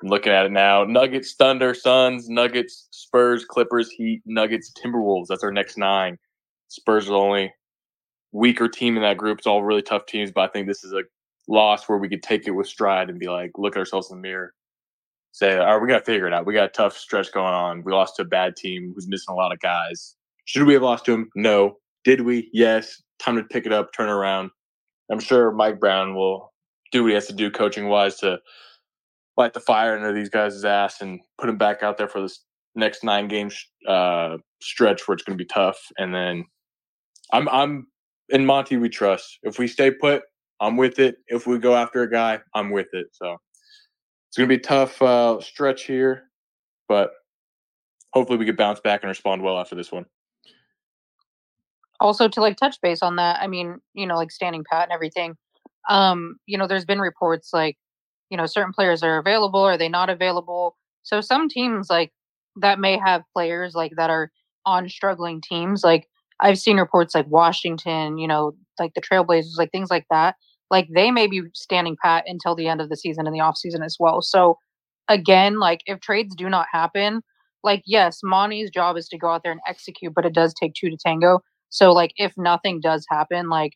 I'm 0.02 0.08
looking 0.08 0.32
at 0.32 0.46
it 0.46 0.52
now. 0.52 0.84
Nuggets, 0.84 1.34
Thunder, 1.34 1.75
Suns, 1.75 2.28
Nuggets, 2.28 2.88
Spurs, 2.90 3.44
Clippers, 3.44 3.90
Heat, 3.90 4.22
Nuggets, 4.25 4.72
Timberwolves. 4.72 5.26
That's 5.28 5.44
our 5.44 5.52
next 5.52 5.76
nine. 5.76 6.16
Spurs 6.69 7.10
are 7.10 7.14
only 7.14 7.52
weaker 8.32 8.68
team 8.68 8.96
in 8.96 9.02
that 9.02 9.16
group. 9.16 9.38
It's 9.38 9.46
all 9.46 9.62
really 9.62 9.82
tough 9.82 10.06
teams, 10.06 10.30
but 10.30 10.42
I 10.42 10.48
think 10.48 10.66
this 10.66 10.84
is 10.84 10.92
a 10.92 11.02
loss 11.48 11.88
where 11.88 11.98
we 11.98 12.08
could 12.08 12.22
take 12.22 12.46
it 12.46 12.52
with 12.52 12.66
stride 12.66 13.10
and 13.10 13.18
be 13.18 13.28
like, 13.28 13.52
look 13.56 13.76
at 13.76 13.78
ourselves 13.78 14.10
in 14.10 14.18
the 14.18 14.22
mirror 14.22 14.54
say, 15.32 15.58
all 15.58 15.74
right, 15.74 15.82
we 15.82 15.88
got 15.88 16.00
to 16.00 16.04
figure 16.04 16.26
it 16.26 16.32
out. 16.32 16.46
We 16.46 16.54
got 16.54 16.64
a 16.64 16.72
tough 16.72 16.96
stretch 16.96 17.32
going 17.32 17.54
on. 17.54 17.82
We 17.84 17.92
lost 17.92 18.16
to 18.16 18.22
a 18.22 18.26
bad 18.26 18.56
team 18.56 18.92
who's 18.94 19.08
missing 19.08 19.32
a 19.32 19.34
lot 19.34 19.52
of 19.52 19.60
guys. 19.60 20.16
Should 20.44 20.64
we 20.64 20.74
have 20.74 20.82
lost 20.82 21.04
to 21.06 21.12
him? 21.12 21.30
No. 21.34 21.76
Did 22.04 22.22
we? 22.22 22.50
Yes. 22.52 23.02
Time 23.18 23.36
to 23.36 23.44
pick 23.44 23.66
it 23.66 23.72
up, 23.72 23.92
turn 23.92 24.08
around. 24.08 24.50
I'm 25.10 25.20
sure 25.20 25.52
Mike 25.52 25.78
Brown 25.78 26.14
will 26.14 26.52
do 26.92 27.02
what 27.02 27.08
he 27.08 27.14
has 27.14 27.26
to 27.26 27.32
do 27.32 27.50
coaching 27.50 27.88
wise 27.88 28.16
to 28.16 28.38
light 29.36 29.52
the 29.52 29.60
fire 29.60 29.94
under 29.94 30.12
these 30.12 30.28
guys' 30.28 30.64
ass 30.64 31.00
and 31.00 31.20
put 31.38 31.46
them 31.46 31.58
back 31.58 31.82
out 31.82 31.98
there 31.98 32.08
for 32.08 32.22
this 32.22 32.40
next 32.74 33.04
nine 33.04 33.28
game 33.28 33.50
uh, 33.86 34.36
stretch 34.62 35.06
where 35.06 35.14
it's 35.14 35.24
going 35.24 35.36
to 35.36 35.42
be 35.42 35.48
tough. 35.48 35.78
And 35.98 36.14
then 36.14 36.44
I'm 37.32 37.48
I'm 37.48 37.86
in 38.30 38.46
Monty. 38.46 38.76
We 38.76 38.88
trust. 38.88 39.38
If 39.42 39.58
we 39.58 39.66
stay 39.66 39.90
put, 39.90 40.22
I'm 40.60 40.76
with 40.76 40.98
it. 40.98 41.16
If 41.28 41.46
we 41.46 41.58
go 41.58 41.74
after 41.74 42.02
a 42.02 42.10
guy, 42.10 42.40
I'm 42.54 42.70
with 42.70 42.88
it. 42.92 43.08
So 43.12 43.36
it's 44.28 44.36
going 44.36 44.48
to 44.48 44.56
be 44.56 44.60
a 44.60 44.64
tough 44.64 45.00
uh, 45.02 45.40
stretch 45.40 45.84
here, 45.84 46.24
but 46.88 47.10
hopefully 48.12 48.38
we 48.38 48.46
could 48.46 48.56
bounce 48.56 48.80
back 48.80 49.02
and 49.02 49.08
respond 49.08 49.42
well 49.42 49.58
after 49.58 49.74
this 49.74 49.90
one. 49.90 50.06
Also, 51.98 52.28
to 52.28 52.40
like 52.40 52.56
touch 52.56 52.80
base 52.80 53.02
on 53.02 53.16
that, 53.16 53.40
I 53.42 53.46
mean, 53.46 53.78
you 53.94 54.06
know, 54.06 54.16
like 54.16 54.30
standing 54.30 54.64
pat 54.70 54.84
and 54.84 54.92
everything. 54.92 55.36
Um, 55.88 56.36
you 56.46 56.56
know, 56.56 56.66
there's 56.66 56.84
been 56.84 57.00
reports 57.00 57.50
like, 57.52 57.76
you 58.30 58.37
know, 58.37 58.46
certain 58.46 58.72
players 58.72 59.02
are 59.02 59.18
available, 59.18 59.60
are 59.60 59.76
they 59.76 59.88
not 59.88 60.08
available? 60.08 60.76
So 61.02 61.20
some 61.20 61.49
teams 61.49 61.90
like 61.90 62.12
that 62.56 62.78
may 62.78 62.99
have 62.99 63.22
players 63.34 63.75
like 63.75 63.92
that 63.96 64.10
are 64.10 64.30
on 64.64 64.88
struggling 64.88 65.40
teams. 65.40 65.82
Like 65.82 66.06
I've 66.40 66.59
seen 66.59 66.78
reports 66.78 67.14
like 67.14 67.26
Washington, 67.28 68.18
you 68.18 68.26
know, 68.26 68.52
like 68.78 68.94
the 68.94 69.02
Trailblazers, 69.02 69.59
like 69.59 69.70
things 69.73 69.90
like 69.90 70.06
that 70.11 70.37
like 70.70 70.88
they 70.94 71.11
may 71.11 71.26
be 71.26 71.42
standing 71.52 71.97
pat 72.02 72.25
until 72.26 72.54
the 72.54 72.68
end 72.68 72.80
of 72.80 72.88
the 72.88 72.97
season 72.97 73.26
and 73.26 73.35
the 73.35 73.40
off 73.40 73.56
season 73.56 73.82
as 73.82 73.97
well. 73.99 74.23
So 74.23 74.59
again, 75.09 75.59
like 75.59 75.80
if 75.87 76.00
trades 76.00 76.35
do 76.35 76.49
not 76.49 76.66
happen, 76.73 77.23
like 77.62 77.82
yes, 77.87 78.20
Monty's 78.23 78.70
job 78.70 78.97
is 78.97 79.09
to 79.09 79.18
go 79.18 79.30
out 79.30 79.42
there 79.42 79.52
and 79.52 79.61
execute, 79.68 80.14
but 80.14 80.25
it 80.25 80.32
does 80.32 80.54
take 80.54 80.75
two 80.75 80.88
to 80.88 80.97
tango. 80.97 81.40
So 81.70 81.92
like 81.92 82.12
if 82.16 82.32
nothing 82.37 82.80
does 82.80 83.04
happen, 83.11 83.49
like 83.49 83.73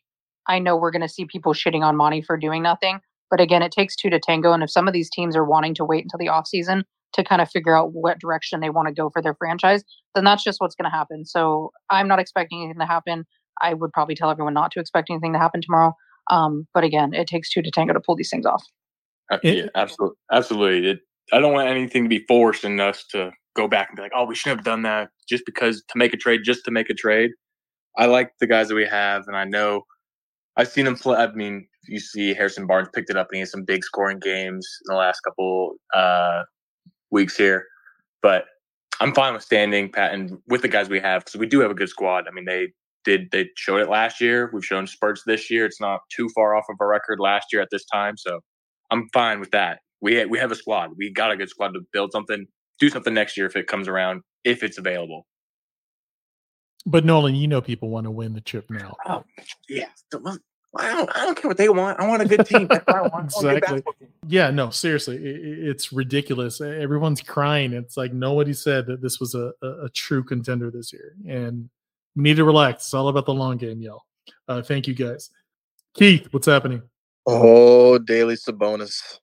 I 0.47 0.59
know 0.59 0.75
we're 0.77 0.91
gonna 0.91 1.09
see 1.09 1.25
people 1.25 1.53
shitting 1.53 1.83
on 1.83 1.97
Monty 1.97 2.21
for 2.21 2.37
doing 2.37 2.63
nothing. 2.63 2.99
But 3.29 3.41
again, 3.41 3.61
it 3.61 3.71
takes 3.71 3.95
two 3.95 4.09
to 4.11 4.19
tango. 4.19 4.53
And 4.53 4.63
if 4.63 4.69
some 4.69 4.87
of 4.87 4.93
these 4.93 5.09
teams 5.09 5.35
are 5.35 5.43
wanting 5.43 5.73
to 5.75 5.85
wait 5.85 6.03
until 6.03 6.19
the 6.19 6.29
off 6.29 6.47
season 6.47 6.83
to 7.15 7.23
kind 7.23 7.41
of 7.41 7.49
figure 7.49 7.75
out 7.75 7.93
what 7.93 8.19
direction 8.19 8.59
they 8.59 8.69
want 8.69 8.87
to 8.87 8.93
go 8.93 9.09
for 9.09 9.21
their 9.21 9.35
franchise, 9.35 9.83
then 10.13 10.25
that's 10.25 10.43
just 10.43 10.59
what's 10.59 10.75
going 10.75 10.89
to 10.89 10.95
happen. 10.95 11.25
So 11.25 11.71
I'm 11.89 12.07
not 12.07 12.19
expecting 12.19 12.63
anything 12.63 12.79
to 12.79 12.85
happen. 12.85 13.25
I 13.61 13.73
would 13.73 13.91
probably 13.93 14.15
tell 14.15 14.29
everyone 14.29 14.53
not 14.53 14.71
to 14.71 14.79
expect 14.79 15.09
anything 15.09 15.33
to 15.33 15.39
happen 15.39 15.61
tomorrow. 15.61 15.93
Um, 16.29 16.67
but 16.73 16.83
again, 16.83 17.13
it 17.13 17.27
takes 17.27 17.49
two 17.49 17.61
to 17.61 17.71
tango 17.71 17.93
to 17.93 17.99
pull 17.99 18.15
these 18.15 18.29
things 18.29 18.45
off. 18.45 18.63
Uh, 19.31 19.37
yeah, 19.43 19.67
absolutely, 19.75 20.17
absolutely. 20.31 20.89
It, 20.91 20.99
I 21.33 21.39
don't 21.39 21.53
want 21.53 21.69
anything 21.69 22.03
to 22.03 22.09
be 22.09 22.25
forced 22.27 22.63
in 22.63 22.79
us 22.79 23.05
to 23.11 23.31
go 23.55 23.67
back 23.67 23.89
and 23.89 23.95
be 23.95 24.03
like, 24.03 24.11
"Oh, 24.15 24.25
we 24.25 24.35
shouldn't 24.35 24.59
have 24.59 24.65
done 24.65 24.83
that," 24.83 25.09
just 25.27 25.45
because 25.45 25.81
to 25.87 25.97
make 25.97 26.13
a 26.13 26.17
trade, 26.17 26.41
just 26.43 26.65
to 26.65 26.71
make 26.71 26.89
a 26.89 26.93
trade. 26.93 27.31
I 27.97 28.05
like 28.05 28.31
the 28.39 28.47
guys 28.47 28.67
that 28.67 28.75
we 28.75 28.85
have, 28.85 29.23
and 29.27 29.35
I 29.35 29.45
know 29.45 29.83
I've 30.57 30.67
seen 30.67 30.85
them 30.85 30.95
play. 30.95 31.17
I 31.17 31.31
mean, 31.31 31.67
you 31.87 31.99
see 31.99 32.33
Harrison 32.33 32.67
Barnes 32.67 32.89
picked 32.93 33.09
it 33.09 33.17
up, 33.17 33.27
and 33.31 33.37
he 33.37 33.39
had 33.39 33.49
some 33.49 33.63
big 33.63 33.83
scoring 33.83 34.19
games 34.19 34.67
in 34.87 34.93
the 34.93 34.99
last 34.99 35.21
couple 35.21 35.75
uh, 35.93 36.43
weeks 37.11 37.37
here. 37.37 37.65
But 38.21 38.45
I'm 38.99 39.13
fine 39.13 39.33
with 39.33 39.43
standing 39.43 39.91
pat 39.91 40.13
and 40.13 40.37
with 40.47 40.61
the 40.61 40.67
guys 40.67 40.89
we 40.89 40.99
have 40.99 41.25
because 41.25 41.39
we 41.39 41.47
do 41.47 41.59
have 41.59 41.71
a 41.71 41.75
good 41.75 41.89
squad. 41.89 42.27
I 42.27 42.31
mean, 42.31 42.45
they 42.45 42.69
did 43.03 43.29
they 43.31 43.49
showed 43.55 43.81
it 43.81 43.89
last 43.89 44.19
year. 44.19 44.49
We've 44.53 44.65
shown 44.65 44.87
spurts 44.87 45.23
this 45.25 45.49
year. 45.49 45.65
It's 45.65 45.81
not 45.81 46.01
too 46.15 46.29
far 46.35 46.55
off 46.55 46.65
of 46.69 46.77
a 46.79 46.85
record 46.85 47.19
last 47.19 47.47
year 47.53 47.61
at 47.61 47.69
this 47.71 47.85
time, 47.85 48.17
so 48.17 48.39
I'm 48.91 49.07
fine 49.13 49.39
with 49.39 49.51
that. 49.51 49.79
We 50.01 50.25
we 50.25 50.39
have 50.39 50.51
a 50.51 50.55
squad. 50.55 50.91
We 50.97 51.11
got 51.11 51.31
a 51.31 51.37
good 51.37 51.49
squad 51.49 51.69
to 51.69 51.81
build 51.93 52.11
something, 52.11 52.47
do 52.79 52.89
something 52.89 53.13
next 53.13 53.37
year 53.37 53.45
if 53.45 53.55
it 53.55 53.67
comes 53.67 53.87
around, 53.87 54.21
if 54.43 54.63
it's 54.63 54.77
available. 54.77 55.25
But 56.85 57.03
Nolan, 57.03 57.35
you 57.35 57.47
know 57.47 57.61
people 57.61 57.89
want 57.89 58.05
to 58.05 58.11
win 58.11 58.33
the 58.33 58.41
chip 58.41 58.69
now. 58.69 58.95
Oh 59.05 59.23
yeah, 59.69 59.87
I 60.77 60.93
don't, 60.93 61.09
I 61.15 61.25
don't 61.25 61.35
care 61.35 61.47
what 61.47 61.57
they 61.57 61.69
want. 61.69 61.99
I 61.99 62.07
want 62.07 62.21
a 62.21 62.25
good 62.25 62.45
team. 62.45 62.67
That's 62.67 62.85
what 62.85 62.95
I 62.95 63.01
want. 63.01 63.25
exactly. 63.35 63.83
Yeah, 64.27 64.49
no, 64.49 64.69
seriously, 64.69 65.17
it, 65.17 65.69
it's 65.69 65.93
ridiculous. 65.93 66.59
Everyone's 66.59 67.21
crying. 67.21 67.73
It's 67.73 67.97
like 67.97 68.13
nobody 68.13 68.53
said 68.53 68.85
that 68.87 69.01
this 69.01 69.19
was 69.19 69.35
a, 69.35 69.53
a, 69.61 69.85
a, 69.85 69.89
true 69.89 70.23
contender 70.23 70.69
this 70.71 70.91
year, 70.91 71.15
and 71.27 71.69
we 72.15 72.23
need 72.23 72.37
to 72.37 72.43
relax. 72.43 72.85
It's 72.85 72.93
all 72.93 73.07
about 73.07 73.25
the 73.25 73.33
long 73.33 73.57
game, 73.57 73.81
y'all. 73.81 74.03
Uh, 74.47 74.61
thank 74.61 74.87
you, 74.87 74.93
guys. 74.93 75.29
Keith, 75.93 76.27
what's 76.31 76.47
happening? 76.47 76.81
Oh, 77.25 77.97
daily 77.97 78.35
Sabonis, 78.35 79.19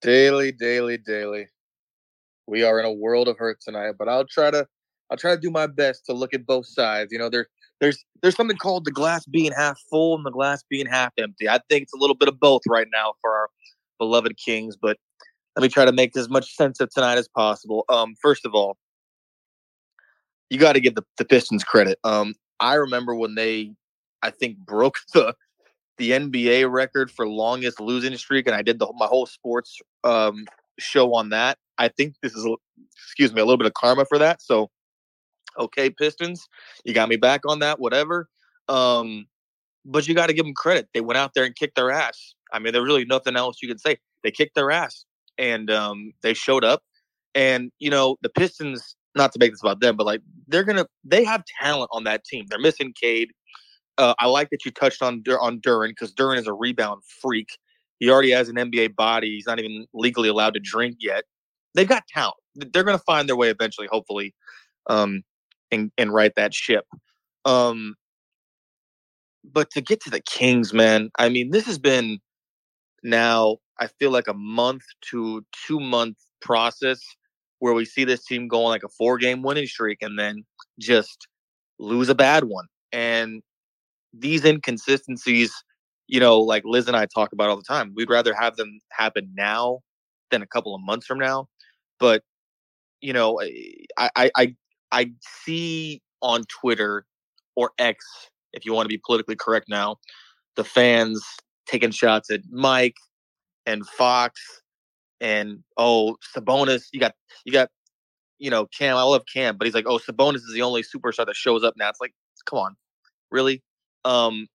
daily, 0.00 0.52
daily, 0.52 0.98
daily. 0.98 1.48
We 2.46 2.62
are 2.62 2.78
in 2.78 2.86
a 2.86 2.92
world 2.92 3.28
of 3.28 3.38
hurt 3.38 3.60
tonight, 3.60 3.94
but 3.98 4.08
I'll 4.08 4.26
try 4.26 4.50
to, 4.50 4.66
I'll 5.12 5.18
try 5.18 5.34
to 5.34 5.40
do 5.40 5.50
my 5.50 5.66
best 5.66 6.06
to 6.06 6.14
look 6.14 6.32
at 6.32 6.46
both 6.46 6.66
sides. 6.66 7.12
You 7.12 7.18
know, 7.18 7.28
there 7.28 7.46
there's 7.82 8.02
there's 8.22 8.34
something 8.34 8.56
called 8.56 8.86
the 8.86 8.90
glass 8.90 9.26
being 9.26 9.52
half 9.52 9.78
full 9.90 10.16
and 10.16 10.24
the 10.24 10.30
glass 10.30 10.64
being 10.70 10.86
half 10.86 11.12
empty. 11.18 11.50
I 11.50 11.60
think 11.68 11.82
it's 11.82 11.92
a 11.92 11.98
little 11.98 12.16
bit 12.16 12.28
of 12.28 12.40
both 12.40 12.62
right 12.66 12.86
now 12.90 13.12
for 13.20 13.36
our 13.36 13.50
beloved 13.98 14.38
Kings, 14.38 14.74
but 14.74 14.96
let 15.54 15.62
me 15.62 15.68
try 15.68 15.84
to 15.84 15.92
make 15.92 16.16
as 16.16 16.30
much 16.30 16.56
sense 16.56 16.80
of 16.80 16.88
tonight 16.88 17.18
as 17.18 17.28
possible. 17.28 17.84
Um, 17.90 18.14
first 18.22 18.46
of 18.46 18.54
all, 18.54 18.78
you 20.48 20.58
got 20.58 20.72
to 20.72 20.80
give 20.80 20.94
the, 20.94 21.04
the 21.18 21.26
Pistons 21.26 21.62
credit. 21.62 21.98
Um, 22.04 22.34
I 22.58 22.74
remember 22.74 23.14
when 23.14 23.34
they, 23.34 23.74
I 24.22 24.30
think, 24.30 24.56
broke 24.56 24.96
the 25.12 25.34
the 25.98 26.12
NBA 26.12 26.72
record 26.72 27.10
for 27.10 27.28
longest 27.28 27.80
losing 27.80 28.16
streak, 28.16 28.46
and 28.46 28.56
I 28.56 28.62
did 28.62 28.78
the 28.78 28.90
my 28.96 29.06
whole 29.06 29.26
sports 29.26 29.78
um, 30.04 30.46
show 30.78 31.12
on 31.12 31.28
that. 31.28 31.58
I 31.76 31.88
think 31.88 32.14
this 32.22 32.32
is, 32.32 32.48
excuse 32.94 33.34
me, 33.34 33.42
a 33.42 33.44
little 33.44 33.58
bit 33.58 33.66
of 33.66 33.74
karma 33.74 34.06
for 34.06 34.16
that. 34.16 34.40
So 34.40 34.70
okay, 35.58 35.90
Pistons, 35.90 36.46
you 36.84 36.94
got 36.94 37.08
me 37.08 37.16
back 37.16 37.42
on 37.46 37.60
that, 37.60 37.80
whatever. 37.80 38.28
Um, 38.68 39.26
but 39.84 40.06
you 40.06 40.14
got 40.14 40.28
to 40.28 40.32
give 40.32 40.44
them 40.44 40.54
credit. 40.54 40.88
They 40.94 41.00
went 41.00 41.18
out 41.18 41.34
there 41.34 41.44
and 41.44 41.54
kicked 41.54 41.76
their 41.76 41.90
ass. 41.90 42.34
I 42.52 42.58
mean, 42.58 42.72
there's 42.72 42.86
really 42.86 43.04
nothing 43.04 43.36
else 43.36 43.58
you 43.62 43.68
can 43.68 43.78
say. 43.78 43.98
They 44.22 44.30
kicked 44.30 44.54
their 44.54 44.70
ass 44.70 45.04
and 45.38 45.70
um, 45.70 46.12
they 46.22 46.34
showed 46.34 46.64
up. 46.64 46.82
And, 47.34 47.72
you 47.78 47.90
know, 47.90 48.16
the 48.22 48.28
Pistons, 48.28 48.94
not 49.14 49.32
to 49.32 49.38
make 49.38 49.52
this 49.52 49.62
about 49.62 49.80
them, 49.80 49.96
but 49.96 50.06
like 50.06 50.20
they're 50.46 50.64
going 50.64 50.76
to, 50.76 50.86
they 51.04 51.24
have 51.24 51.44
talent 51.60 51.90
on 51.92 52.04
that 52.04 52.24
team. 52.24 52.46
They're 52.48 52.58
missing 52.58 52.92
Cade. 53.00 53.30
Uh, 53.98 54.14
I 54.18 54.26
like 54.26 54.50
that 54.50 54.64
you 54.64 54.70
touched 54.70 55.02
on 55.02 55.22
on 55.40 55.60
Duren 55.60 55.88
because 55.88 56.12
Duren 56.14 56.38
is 56.38 56.46
a 56.46 56.52
rebound 56.52 57.02
freak. 57.20 57.48
He 57.98 58.10
already 58.10 58.30
has 58.30 58.48
an 58.48 58.56
NBA 58.56 58.96
body. 58.96 59.28
He's 59.30 59.46
not 59.46 59.58
even 59.58 59.86
legally 59.92 60.28
allowed 60.28 60.54
to 60.54 60.60
drink 60.60 60.96
yet. 61.00 61.24
They've 61.74 61.88
got 61.88 62.06
talent. 62.08 62.36
They're 62.54 62.84
going 62.84 62.98
to 62.98 63.04
find 63.04 63.28
their 63.28 63.36
way 63.36 63.50
eventually, 63.50 63.86
hopefully, 63.90 64.34
um, 64.88 65.22
and, 65.72 65.90
and 65.98 66.12
right 66.12 66.32
that 66.36 66.54
ship. 66.54 66.84
Um, 67.44 67.94
but 69.44 69.70
to 69.72 69.80
get 69.80 70.00
to 70.02 70.10
the 70.10 70.20
Kings, 70.20 70.72
man, 70.72 71.10
I 71.18 71.28
mean, 71.28 71.50
this 71.50 71.66
has 71.66 71.78
been 71.78 72.20
now, 73.02 73.56
I 73.80 73.88
feel 73.98 74.12
like 74.12 74.28
a 74.28 74.34
month 74.34 74.82
to 75.10 75.44
two 75.66 75.80
month 75.80 76.16
process 76.40 77.00
where 77.58 77.74
we 77.74 77.84
see 77.84 78.04
this 78.04 78.24
team 78.24 78.46
going 78.48 78.68
like 78.68 78.84
a 78.84 78.88
four 78.88 79.18
game 79.18 79.42
winning 79.42 79.66
streak 79.66 79.98
and 80.02 80.18
then 80.18 80.44
just 80.78 81.26
lose 81.78 82.08
a 82.08 82.14
bad 82.14 82.44
one. 82.44 82.66
And 82.92 83.42
these 84.12 84.44
inconsistencies, 84.44 85.52
you 86.06 86.20
know, 86.20 86.38
like 86.38 86.62
Liz 86.64 86.86
and 86.86 86.96
I 86.96 87.06
talk 87.06 87.32
about 87.32 87.48
all 87.48 87.56
the 87.56 87.62
time, 87.62 87.92
we'd 87.96 88.10
rather 88.10 88.34
have 88.34 88.56
them 88.56 88.78
happen 88.92 89.32
now 89.34 89.80
than 90.30 90.42
a 90.42 90.46
couple 90.46 90.74
of 90.74 90.80
months 90.82 91.06
from 91.06 91.18
now. 91.18 91.48
But, 91.98 92.22
you 93.00 93.12
know, 93.12 93.40
I, 93.96 94.10
I, 94.16 94.30
I 94.36 94.56
I 94.92 95.12
see 95.44 96.02
on 96.20 96.44
Twitter 96.44 97.06
or 97.56 97.72
X, 97.78 98.04
if 98.52 98.64
you 98.64 98.72
want 98.72 98.84
to 98.84 98.88
be 98.88 99.00
politically 99.04 99.36
correct 99.36 99.68
now, 99.68 99.96
the 100.56 100.64
fans 100.64 101.24
taking 101.66 101.90
shots 101.90 102.30
at 102.30 102.40
Mike 102.50 102.96
and 103.66 103.86
Fox 103.86 104.40
and 105.20 105.62
oh 105.76 106.16
Sabonis. 106.36 106.84
You 106.92 107.00
got 107.00 107.14
you 107.44 107.52
got 107.52 107.70
you 108.38 108.50
know 108.50 108.66
Cam. 108.66 108.96
I 108.96 109.02
love 109.02 109.22
Cam, 109.32 109.56
but 109.56 109.66
he's 109.66 109.74
like, 109.74 109.86
oh 109.86 109.98
Sabonis 109.98 110.36
is 110.36 110.52
the 110.52 110.62
only 110.62 110.82
superstar 110.82 111.26
that 111.26 111.36
shows 111.36 111.64
up 111.64 111.74
now. 111.76 111.88
It's 111.88 112.00
like, 112.00 112.12
come 112.44 112.58
on, 112.58 112.76
really? 113.30 113.62
Um, 114.04 114.46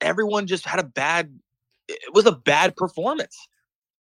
everyone 0.00 0.46
just 0.46 0.64
had 0.64 0.80
a 0.80 0.84
bad. 0.84 1.38
It 1.88 2.14
was 2.14 2.26
a 2.26 2.32
bad 2.32 2.76
performance. 2.76 3.36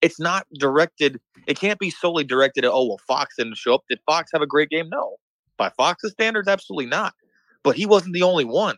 It's 0.01 0.19
not 0.19 0.47
directed. 0.57 1.19
It 1.47 1.59
can't 1.59 1.79
be 1.79 1.89
solely 1.89 2.23
directed 2.23 2.65
at 2.65 2.71
oh 2.71 2.85
well 2.87 3.01
Fox 3.07 3.35
didn't 3.37 3.57
show 3.57 3.75
up. 3.75 3.83
Did 3.89 3.99
Fox 4.05 4.31
have 4.33 4.41
a 4.41 4.47
great 4.47 4.69
game? 4.69 4.89
No, 4.89 5.17
by 5.57 5.69
Fox's 5.69 6.11
standards, 6.11 6.47
absolutely 6.47 6.87
not. 6.87 7.13
But 7.63 7.75
he 7.75 7.85
wasn't 7.85 8.13
the 8.13 8.23
only 8.23 8.45
one. 8.45 8.77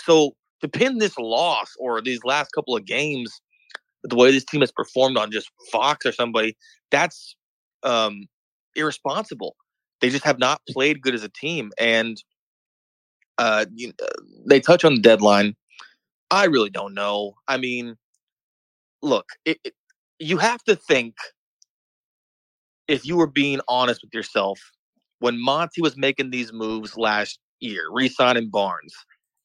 So 0.00 0.34
to 0.60 0.68
pin 0.68 0.98
this 0.98 1.16
loss 1.18 1.72
or 1.78 2.00
these 2.00 2.24
last 2.24 2.50
couple 2.52 2.76
of 2.76 2.84
games, 2.84 3.40
the 4.02 4.16
way 4.16 4.32
this 4.32 4.44
team 4.44 4.60
has 4.60 4.72
performed 4.72 5.16
on 5.16 5.30
just 5.30 5.50
Fox 5.70 6.04
or 6.04 6.12
somebody, 6.12 6.56
that's 6.90 7.36
um, 7.82 8.26
irresponsible. 8.74 9.56
They 10.00 10.10
just 10.10 10.24
have 10.24 10.38
not 10.38 10.60
played 10.68 11.00
good 11.00 11.14
as 11.14 11.22
a 11.22 11.28
team, 11.28 11.70
and 11.78 12.20
uh, 13.38 13.66
you, 13.74 13.92
uh, 14.02 14.06
they 14.46 14.58
touch 14.58 14.84
on 14.84 14.94
the 14.96 15.00
deadline. 15.00 15.54
I 16.30 16.46
really 16.46 16.70
don't 16.70 16.94
know. 16.94 17.34
I 17.46 17.58
mean, 17.58 17.96
look, 19.02 19.26
it, 19.44 19.58
it, 19.64 19.74
you 20.22 20.38
have 20.38 20.62
to 20.64 20.76
think 20.76 21.16
if 22.86 23.04
you 23.04 23.16
were 23.16 23.26
being 23.26 23.60
honest 23.68 24.02
with 24.02 24.14
yourself 24.14 24.60
when 25.18 25.40
Monty 25.40 25.82
was 25.82 25.96
making 25.96 26.30
these 26.30 26.52
moves 26.52 26.96
last 26.96 27.38
year, 27.60 27.84
re-signing 27.90 28.48
Barnes, 28.48 28.94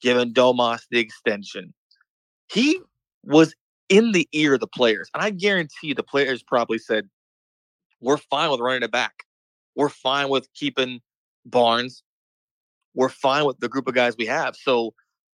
giving 0.01 0.33
Domas 0.33 0.81
the 0.89 0.99
extension, 0.99 1.73
he 2.51 2.79
was 3.23 3.55
in 3.89 4.11
the 4.11 4.27
ear 4.33 4.55
of 4.55 4.59
the 4.59 4.67
players. 4.67 5.09
And 5.13 5.23
I 5.23 5.29
guarantee 5.29 5.93
the 5.93 6.03
players 6.03 6.43
probably 6.43 6.77
said, 6.77 7.07
We're 7.99 8.17
fine 8.17 8.51
with 8.51 8.59
running 8.59 8.83
it 8.83 8.91
back. 8.91 9.23
We're 9.75 9.89
fine 9.89 10.29
with 10.29 10.51
keeping 10.53 11.01
Barnes. 11.45 12.03
We're 12.93 13.09
fine 13.09 13.45
with 13.45 13.59
the 13.59 13.69
group 13.69 13.87
of 13.87 13.93
guys 13.93 14.15
we 14.17 14.25
have. 14.25 14.55
So, 14.55 14.93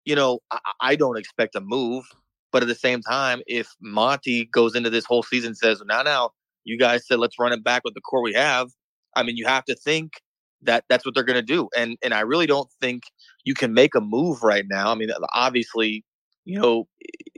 you 0.06 0.16
know, 0.16 0.40
I, 0.52 0.60
I 0.82 0.96
don't 0.96 1.18
expect 1.18 1.56
a 1.56 1.62
move. 1.62 2.06
But 2.52 2.64
at 2.64 2.68
the 2.68 2.76
same 2.76 3.02
time, 3.02 3.42
if 3.48 3.70
Monty 3.80 4.46
goes 4.46 4.76
into 4.76 4.90
this 4.90 5.06
whole 5.06 5.24
season 5.24 5.56
says, 5.56 5.82
now, 5.86 6.02
now, 6.02 6.32
you 6.64 6.78
guys 6.78 7.08
said 7.08 7.20
let's 7.20 7.40
run 7.40 7.54
it 7.54 7.64
back 7.64 7.84
with 7.84 7.94
the 7.94 8.02
core 8.02 8.22
we 8.22 8.34
have. 8.34 8.70
I 9.16 9.24
mean, 9.24 9.38
you 9.38 9.46
have 9.46 9.66
to 9.66 9.76
think 9.76 10.14
that 10.62 10.84
that's 10.90 11.06
what 11.06 11.16
they're 11.16 11.24
going 11.24 11.36
to 11.36 11.42
do. 11.42 11.70
And 11.76 11.98
and 12.04 12.14
I 12.14 12.22
really 12.22 12.48
don't 12.48 12.70
think 12.82 13.04
you 13.44 13.54
can 13.54 13.74
make 13.74 13.96
a 13.96 14.02
move 14.02 14.44
right 14.44 14.66
now. 14.70 14.92
I 14.92 14.96
mean, 14.96 15.10
obviously, 15.34 16.04
you 16.46 16.60
know, 16.60 16.88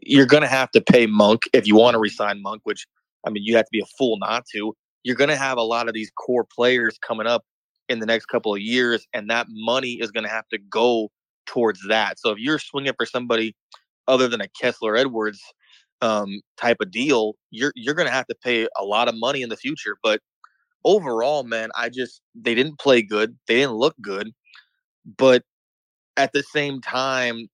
you're 0.01 0.25
going 0.25 0.41
to 0.41 0.49
have 0.49 0.71
to 0.71 0.81
pay 0.81 1.05
Monk 1.05 1.43
if 1.53 1.67
you 1.67 1.75
want 1.75 1.95
to 1.95 1.99
resign 1.99 2.41
Monk, 2.41 2.61
which 2.63 2.85
I 3.25 3.29
mean, 3.29 3.43
you 3.43 3.55
have 3.55 3.65
to 3.65 3.71
be 3.71 3.81
a 3.81 3.85
fool 3.97 4.17
not 4.19 4.45
to. 4.53 4.75
You're 5.03 5.15
going 5.15 5.29
to 5.29 5.37
have 5.37 5.57
a 5.57 5.63
lot 5.63 5.87
of 5.87 5.93
these 5.93 6.11
core 6.11 6.45
players 6.45 6.97
coming 6.99 7.27
up 7.27 7.43
in 7.89 7.99
the 7.99 8.05
next 8.05 8.27
couple 8.27 8.53
of 8.53 8.61
years, 8.61 9.07
and 9.13 9.29
that 9.29 9.47
money 9.49 9.93
is 9.93 10.11
going 10.11 10.23
to 10.23 10.29
have 10.29 10.47
to 10.49 10.57
go 10.57 11.11
towards 11.45 11.79
that. 11.87 12.19
So 12.19 12.31
if 12.31 12.39
you're 12.39 12.59
swinging 12.59 12.93
for 12.97 13.05
somebody 13.05 13.55
other 14.07 14.27
than 14.27 14.41
a 14.41 14.47
Kessler 14.59 14.95
Edwards 14.95 15.41
um, 16.01 16.41
type 16.57 16.77
of 16.81 16.91
deal, 16.91 17.33
you're 17.51 17.71
you're 17.75 17.95
going 17.95 18.07
to 18.07 18.13
have 18.13 18.27
to 18.27 18.35
pay 18.43 18.67
a 18.79 18.83
lot 18.83 19.07
of 19.07 19.15
money 19.17 19.41
in 19.41 19.49
the 19.49 19.57
future. 19.57 19.97
But 20.03 20.21
overall, 20.83 21.43
man, 21.43 21.69
I 21.75 21.89
just 21.89 22.21
they 22.35 22.55
didn't 22.55 22.79
play 22.79 23.01
good. 23.01 23.37
They 23.47 23.55
didn't 23.55 23.75
look 23.75 23.95
good. 24.01 24.31
But 25.17 25.43
at 26.17 26.33
the 26.33 26.43
same 26.43 26.81
time, 26.81 27.47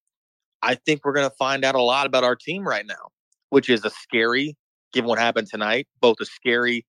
I 0.61 0.75
think 0.75 1.01
we're 1.03 1.13
going 1.13 1.29
to 1.29 1.35
find 1.35 1.63
out 1.63 1.75
a 1.75 1.81
lot 1.81 2.05
about 2.05 2.23
our 2.23 2.35
team 2.35 2.67
right 2.67 2.85
now, 2.85 3.09
which 3.49 3.69
is 3.69 3.85
a 3.85 3.89
scary, 3.89 4.55
given 4.93 5.07
what 5.07 5.19
happened 5.19 5.47
tonight, 5.47 5.87
both 6.01 6.17
a 6.19 6.25
scary 6.25 6.85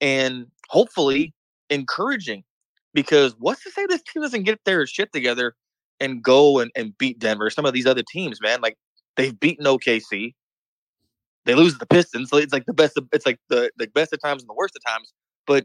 and 0.00 0.46
hopefully 0.68 1.32
encouraging. 1.70 2.44
Because 2.94 3.34
what's 3.38 3.62
to 3.64 3.70
say 3.70 3.86
this 3.86 4.02
team 4.02 4.22
doesn't 4.22 4.44
get 4.44 4.60
their 4.64 4.86
shit 4.86 5.12
together 5.12 5.54
and 6.00 6.22
go 6.22 6.58
and, 6.60 6.70
and 6.74 6.96
beat 6.96 7.18
Denver? 7.18 7.50
Some 7.50 7.66
of 7.66 7.74
these 7.74 7.86
other 7.86 8.02
teams, 8.10 8.40
man, 8.40 8.60
like 8.60 8.76
they've 9.16 9.38
beaten 9.38 9.64
OKC. 9.64 10.34
They 11.44 11.54
lose 11.54 11.78
the 11.78 11.86
Pistons. 11.86 12.30
So 12.30 12.38
it's 12.38 12.52
like 12.52 12.66
the 12.66 12.74
best. 12.74 12.96
Of, 12.96 13.06
it's 13.12 13.26
like 13.26 13.38
the, 13.48 13.70
the 13.76 13.86
best 13.88 14.12
of 14.12 14.20
times 14.20 14.42
and 14.42 14.48
the 14.48 14.54
worst 14.54 14.76
of 14.76 14.82
times. 14.84 15.12
But 15.46 15.64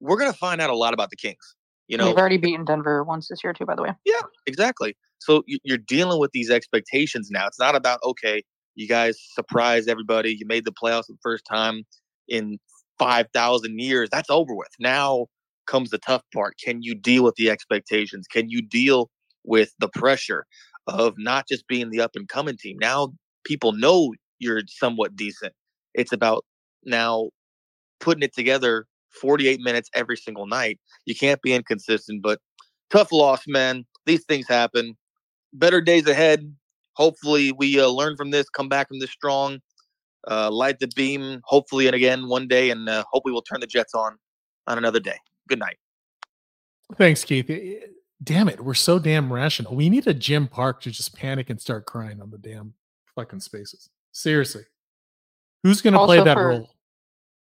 we're 0.00 0.18
going 0.18 0.32
to 0.32 0.38
find 0.38 0.60
out 0.60 0.70
a 0.70 0.76
lot 0.76 0.94
about 0.94 1.10
the 1.10 1.16
Kings. 1.16 1.56
You 1.88 1.96
know, 1.96 2.06
they've 2.06 2.16
already 2.16 2.36
beaten 2.36 2.64
Denver 2.64 3.04
once 3.04 3.28
this 3.28 3.44
year 3.44 3.52
too, 3.52 3.64
by 3.64 3.76
the 3.76 3.82
way. 3.82 3.90
Yeah, 4.04 4.20
exactly. 4.46 4.96
So 5.18 5.42
you're 5.46 5.78
dealing 5.78 6.18
with 6.20 6.32
these 6.32 6.50
expectations 6.50 7.30
now. 7.30 7.46
It's 7.46 7.58
not 7.58 7.74
about 7.76 8.00
okay, 8.04 8.42
you 8.74 8.88
guys 8.88 9.18
surprised 9.34 9.88
everybody. 9.88 10.34
You 10.36 10.46
made 10.46 10.64
the 10.64 10.72
playoffs 10.72 11.06
for 11.06 11.12
the 11.12 11.18
first 11.22 11.44
time 11.48 11.84
in 12.28 12.58
five 12.98 13.26
thousand 13.32 13.78
years. 13.78 14.08
That's 14.10 14.30
over 14.30 14.54
with. 14.54 14.70
Now 14.80 15.26
comes 15.66 15.90
the 15.90 15.98
tough 15.98 16.22
part. 16.34 16.56
Can 16.62 16.82
you 16.82 16.94
deal 16.94 17.24
with 17.24 17.34
the 17.36 17.50
expectations? 17.50 18.26
Can 18.26 18.48
you 18.48 18.62
deal 18.62 19.10
with 19.44 19.72
the 19.78 19.88
pressure 19.88 20.44
of 20.86 21.14
not 21.18 21.48
just 21.48 21.66
being 21.66 21.90
the 21.90 22.00
up 22.00 22.12
and 22.14 22.28
coming 22.28 22.56
team? 22.56 22.76
Now 22.80 23.12
people 23.44 23.72
know 23.72 24.14
you're 24.38 24.62
somewhat 24.66 25.16
decent. 25.16 25.52
It's 25.94 26.12
about 26.12 26.44
now 26.84 27.30
putting 28.00 28.22
it 28.22 28.34
together 28.34 28.86
48 29.20 29.60
minutes 29.60 29.90
every 29.94 30.16
single 30.16 30.46
night. 30.46 30.78
You 31.06 31.14
can't 31.14 31.40
be 31.42 31.54
inconsistent, 31.54 32.22
but 32.22 32.38
tough 32.90 33.12
loss, 33.12 33.42
man. 33.46 33.84
These 34.04 34.24
things 34.24 34.46
happen. 34.48 34.96
Better 35.52 35.80
days 35.80 36.06
ahead. 36.06 36.54
hopefully 36.94 37.52
we 37.52 37.80
uh, 37.80 37.88
learn 37.88 38.16
from 38.16 38.30
this, 38.30 38.48
come 38.48 38.68
back 38.68 38.88
from 38.88 38.98
this 39.00 39.10
strong, 39.10 39.58
uh, 40.30 40.50
light 40.50 40.78
the 40.78 40.88
beam, 40.96 41.40
hopefully, 41.44 41.86
and 41.86 41.94
again 41.94 42.28
one 42.28 42.48
day, 42.48 42.70
and 42.70 42.88
uh, 42.88 43.04
hopefully 43.10 43.32
we'll 43.32 43.42
turn 43.42 43.60
the 43.60 43.66
Jets 43.66 43.94
on 43.94 44.16
on 44.66 44.78
another 44.78 45.00
day. 45.00 45.18
Good 45.48 45.58
night. 45.58 45.76
Thanks, 46.96 47.24
Keith. 47.24 47.50
Damn 48.22 48.48
it, 48.48 48.60
we're 48.64 48.74
so 48.74 48.98
damn 48.98 49.32
rational. 49.32 49.74
We 49.76 49.90
need 49.90 50.06
a 50.06 50.14
Jim 50.14 50.48
Park 50.48 50.80
to 50.82 50.90
just 50.90 51.14
panic 51.14 51.50
and 51.50 51.60
start 51.60 51.84
crying 51.84 52.22
on 52.22 52.30
the 52.30 52.38
damn 52.38 52.74
fucking 53.14 53.40
spaces. 53.40 53.90
Seriously, 54.12 54.62
who's 55.62 55.82
going 55.82 55.92
to 55.94 56.04
play 56.04 56.22
that 56.22 56.34
for, 56.34 56.48
role? 56.48 56.70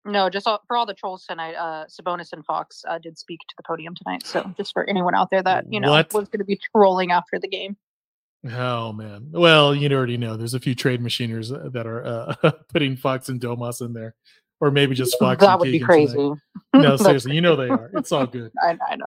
No, 0.04 0.28
just 0.28 0.46
all, 0.46 0.60
for 0.66 0.76
all 0.76 0.84
the 0.84 0.94
trolls 0.94 1.24
tonight. 1.26 1.54
Uh, 1.54 1.86
Sabonis 1.86 2.32
and 2.32 2.44
Fox 2.44 2.84
uh, 2.88 2.98
did 2.98 3.16
speak 3.16 3.40
to 3.48 3.54
the 3.56 3.62
podium 3.62 3.94
tonight. 3.94 4.26
So 4.26 4.52
just 4.56 4.72
for 4.72 4.84
anyone 4.88 5.14
out 5.14 5.30
there 5.30 5.42
that 5.42 5.72
you 5.72 5.80
know 5.80 5.92
What? 5.92 6.12
was 6.12 6.28
going 6.28 6.40
to 6.40 6.44
be 6.44 6.58
trolling 6.72 7.12
after 7.12 7.38
the 7.38 7.48
game. 7.48 7.76
Oh 8.52 8.92
man. 8.92 9.28
Well, 9.30 9.74
you 9.74 9.90
already 9.92 10.16
know 10.18 10.36
there's 10.36 10.54
a 10.54 10.60
few 10.60 10.74
trade 10.74 11.00
machiners 11.00 11.52
uh, 11.52 11.70
that 11.70 11.86
are 11.86 12.04
uh, 12.04 12.50
putting 12.72 12.96
Fox 12.96 13.28
and 13.28 13.40
Domas 13.40 13.80
in 13.80 13.92
there, 13.94 14.14
or 14.60 14.70
maybe 14.70 14.94
just 14.94 15.16
Fox. 15.18 15.42
And 15.42 15.48
that 15.48 15.58
would 15.58 15.72
be 15.72 15.80
crazy. 15.80 16.14
tonight. 16.14 16.38
No, 16.74 16.96
seriously, 16.98 17.34
you 17.34 17.40
know 17.40 17.56
they 17.56 17.68
are. 17.68 17.90
It's 17.94 18.12
all 18.12 18.26
good. 18.26 18.52
I, 18.62 18.76
I 18.90 18.96
know. 18.96 19.06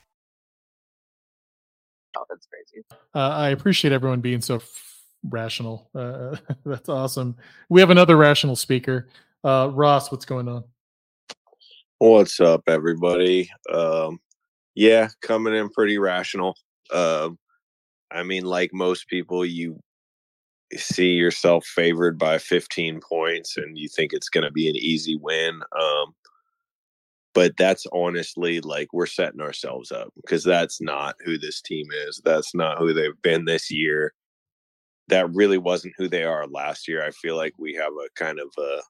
Oh, 2.17 2.25
that's 2.29 2.47
crazy. 2.47 2.85
Uh, 3.15 3.19
I 3.19 3.49
appreciate 3.49 3.91
everyone 3.91 4.21
being 4.21 4.41
so 4.41 4.55
f- 4.55 5.01
rational. 5.23 5.89
Uh, 5.95 6.35
that's 6.65 6.89
awesome. 6.89 7.35
We 7.69 7.81
have 7.81 7.89
another 7.89 8.17
rational 8.17 8.55
speaker. 8.55 9.07
Uh, 9.43 9.69
Ross, 9.71 10.11
what's 10.11 10.25
going 10.25 10.47
on? 10.47 10.63
What's 11.99 12.39
up, 12.39 12.63
everybody? 12.67 13.49
Um, 13.71 14.19
yeah, 14.75 15.09
coming 15.21 15.53
in 15.53 15.69
pretty 15.69 15.97
rational. 15.97 16.55
Um, 16.91 17.37
I 18.11 18.23
mean, 18.23 18.43
like 18.43 18.71
most 18.73 19.07
people, 19.07 19.45
you 19.45 19.79
see 20.75 21.11
yourself 21.11 21.65
favored 21.65 22.17
by 22.17 22.37
15 22.37 23.01
points 23.01 23.57
and 23.57 23.77
you 23.77 23.89
think 23.89 24.13
it's 24.13 24.29
going 24.29 24.43
to 24.43 24.51
be 24.51 24.69
an 24.69 24.75
easy 24.75 25.17
win. 25.17 25.61
Um, 25.79 26.13
but 27.33 27.55
that's 27.57 27.85
honestly 27.93 28.59
like 28.61 28.89
we're 28.93 29.05
setting 29.05 29.41
ourselves 29.41 29.91
up 29.91 30.09
because 30.15 30.43
that's 30.43 30.81
not 30.81 31.15
who 31.23 31.37
this 31.37 31.61
team 31.61 31.87
is. 32.07 32.21
That's 32.23 32.53
not 32.53 32.77
who 32.77 32.93
they've 32.93 33.21
been 33.21 33.45
this 33.45 33.71
year. 33.71 34.13
That 35.07 35.33
really 35.33 35.57
wasn't 35.57 35.93
who 35.97 36.07
they 36.07 36.23
are 36.23 36.47
last 36.47 36.87
year. 36.87 37.03
I 37.03 37.11
feel 37.11 37.35
like 37.35 37.53
we 37.57 37.73
have 37.75 37.93
a 37.93 38.09
kind 38.15 38.39
of 38.39 38.51
a 38.57 38.81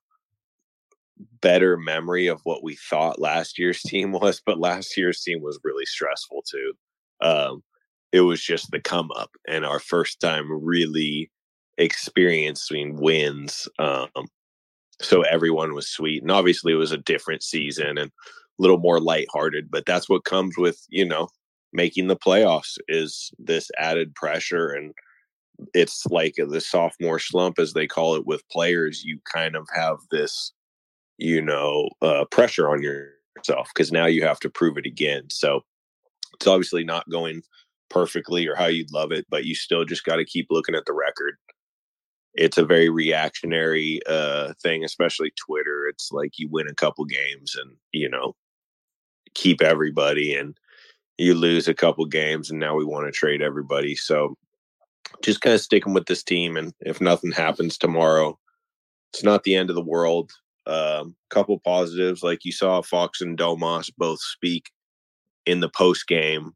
better 1.41 1.77
memory 1.77 2.27
of 2.27 2.41
what 2.43 2.63
we 2.63 2.75
thought 2.75 3.19
last 3.19 3.60
year's 3.60 3.81
team 3.86 4.12
was, 4.12 4.41
but 4.45 4.60
last 4.60 4.98
year's 4.98 5.21
team 5.21 5.41
was 5.41 5.60
really 5.63 5.86
stressful 5.86 6.43
too. 6.50 6.74
Um, 7.21 7.63
it 8.12 8.21
was 8.21 8.41
just 8.41 8.71
the 8.71 8.79
come 8.79 9.10
up 9.15 9.31
and 9.48 9.65
our 9.65 9.79
first 9.79 10.19
time 10.19 10.48
really 10.50 11.31
experiencing 11.77 13.00
wins. 13.00 13.67
Um, 13.79 14.10
so 15.01 15.22
everyone 15.24 15.74
was 15.74 15.88
sweet, 15.88 16.22
and 16.22 16.31
obviously 16.31 16.74
it 16.74 16.77
was 16.77 16.91
a 16.91 16.98
different 16.98 17.43
season 17.43 17.98
and 17.98 18.10
a 18.10 18.12
little 18.60 18.77
more 18.77 19.00
lighthearted. 19.00 19.70
But 19.72 19.85
that's 19.85 20.09
what 20.09 20.25
comes 20.25 20.57
with 20.57 20.85
you 20.90 21.05
know 21.05 21.27
making 21.74 22.07
the 22.07 22.18
playoffs 22.18 22.77
is 22.87 23.31
this 23.40 23.70
added 23.77 24.14
pressure 24.16 24.70
and 24.70 24.94
it's 25.74 26.05
like 26.07 26.35
the 26.37 26.61
sophomore 26.61 27.20
slump 27.20 27.59
as 27.59 27.74
they 27.74 27.87
call 27.87 28.16
it 28.16 28.25
with 28.25 28.48
players 28.50 29.03
you 29.03 29.20
kind 29.31 29.55
of 29.55 29.68
have 29.74 29.98
this 30.09 30.51
you 31.18 31.42
know 31.42 31.87
uh, 32.01 32.25
pressure 32.31 32.70
on 32.70 32.81
yourself 32.81 33.70
because 33.74 33.92
now 33.92 34.05
you 34.05 34.24
have 34.24 34.40
to 34.40 34.50
prove 34.50 34.77
it 34.77 34.85
again 34.85 35.24
so 35.29 35.61
it's 36.33 36.48
obviously 36.48 36.83
not 36.83 37.09
going 37.09 37.42
perfectly 37.90 38.48
or 38.48 38.55
how 38.55 38.68
you'd 38.68 38.92
love 38.92 39.11
it 39.11 39.25
but 39.29 39.46
you 39.46 39.53
still 39.53 39.85
just 39.85 40.03
got 40.03 40.16
to 40.16 40.25
keep 40.25 40.48
looking 40.50 40.75
at 40.75 40.85
the 40.85 40.94
record 40.94 41.35
it's 42.33 42.57
a 42.57 42.65
very 42.65 42.89
reactionary 42.89 44.00
uh 44.07 44.53
thing 44.61 44.83
especially 44.83 45.31
twitter. 45.31 45.87
It's 45.87 46.11
like 46.11 46.37
you 46.37 46.48
win 46.50 46.67
a 46.67 46.75
couple 46.75 47.05
games 47.05 47.55
and 47.55 47.75
you 47.91 48.09
know 48.09 48.35
keep 49.33 49.61
everybody 49.61 50.35
and 50.35 50.57
you 51.17 51.33
lose 51.33 51.67
a 51.67 51.74
couple 51.74 52.05
games 52.05 52.50
and 52.50 52.59
now 52.59 52.75
we 52.75 52.85
want 52.85 53.05
to 53.05 53.11
trade 53.11 53.41
everybody. 53.41 53.96
So 53.96 54.35
just 55.22 55.41
kind 55.41 55.53
of 55.53 55.61
sticking 55.61 55.94
with 55.94 56.05
this 56.05 56.24
team 56.24 56.57
and 56.57 56.74
if 56.81 57.01
nothing 57.01 57.31
happens 57.31 57.77
tomorrow 57.77 58.37
it's 59.13 59.24
not 59.24 59.44
the 59.44 59.55
end 59.55 59.70
of 59.70 59.75
the 59.75 59.83
world. 59.83 60.31
Um 60.65 61.15
couple 61.29 61.59
positives 61.59 62.24
like 62.24 62.46
you 62.46 62.51
saw 62.51 62.81
fox 62.81 63.22
and 63.22 63.37
domas 63.37 63.91
both 63.98 64.20
speak 64.22 64.72
in 65.46 65.59
the 65.59 65.70
post 65.70 66.07
game 66.07 66.53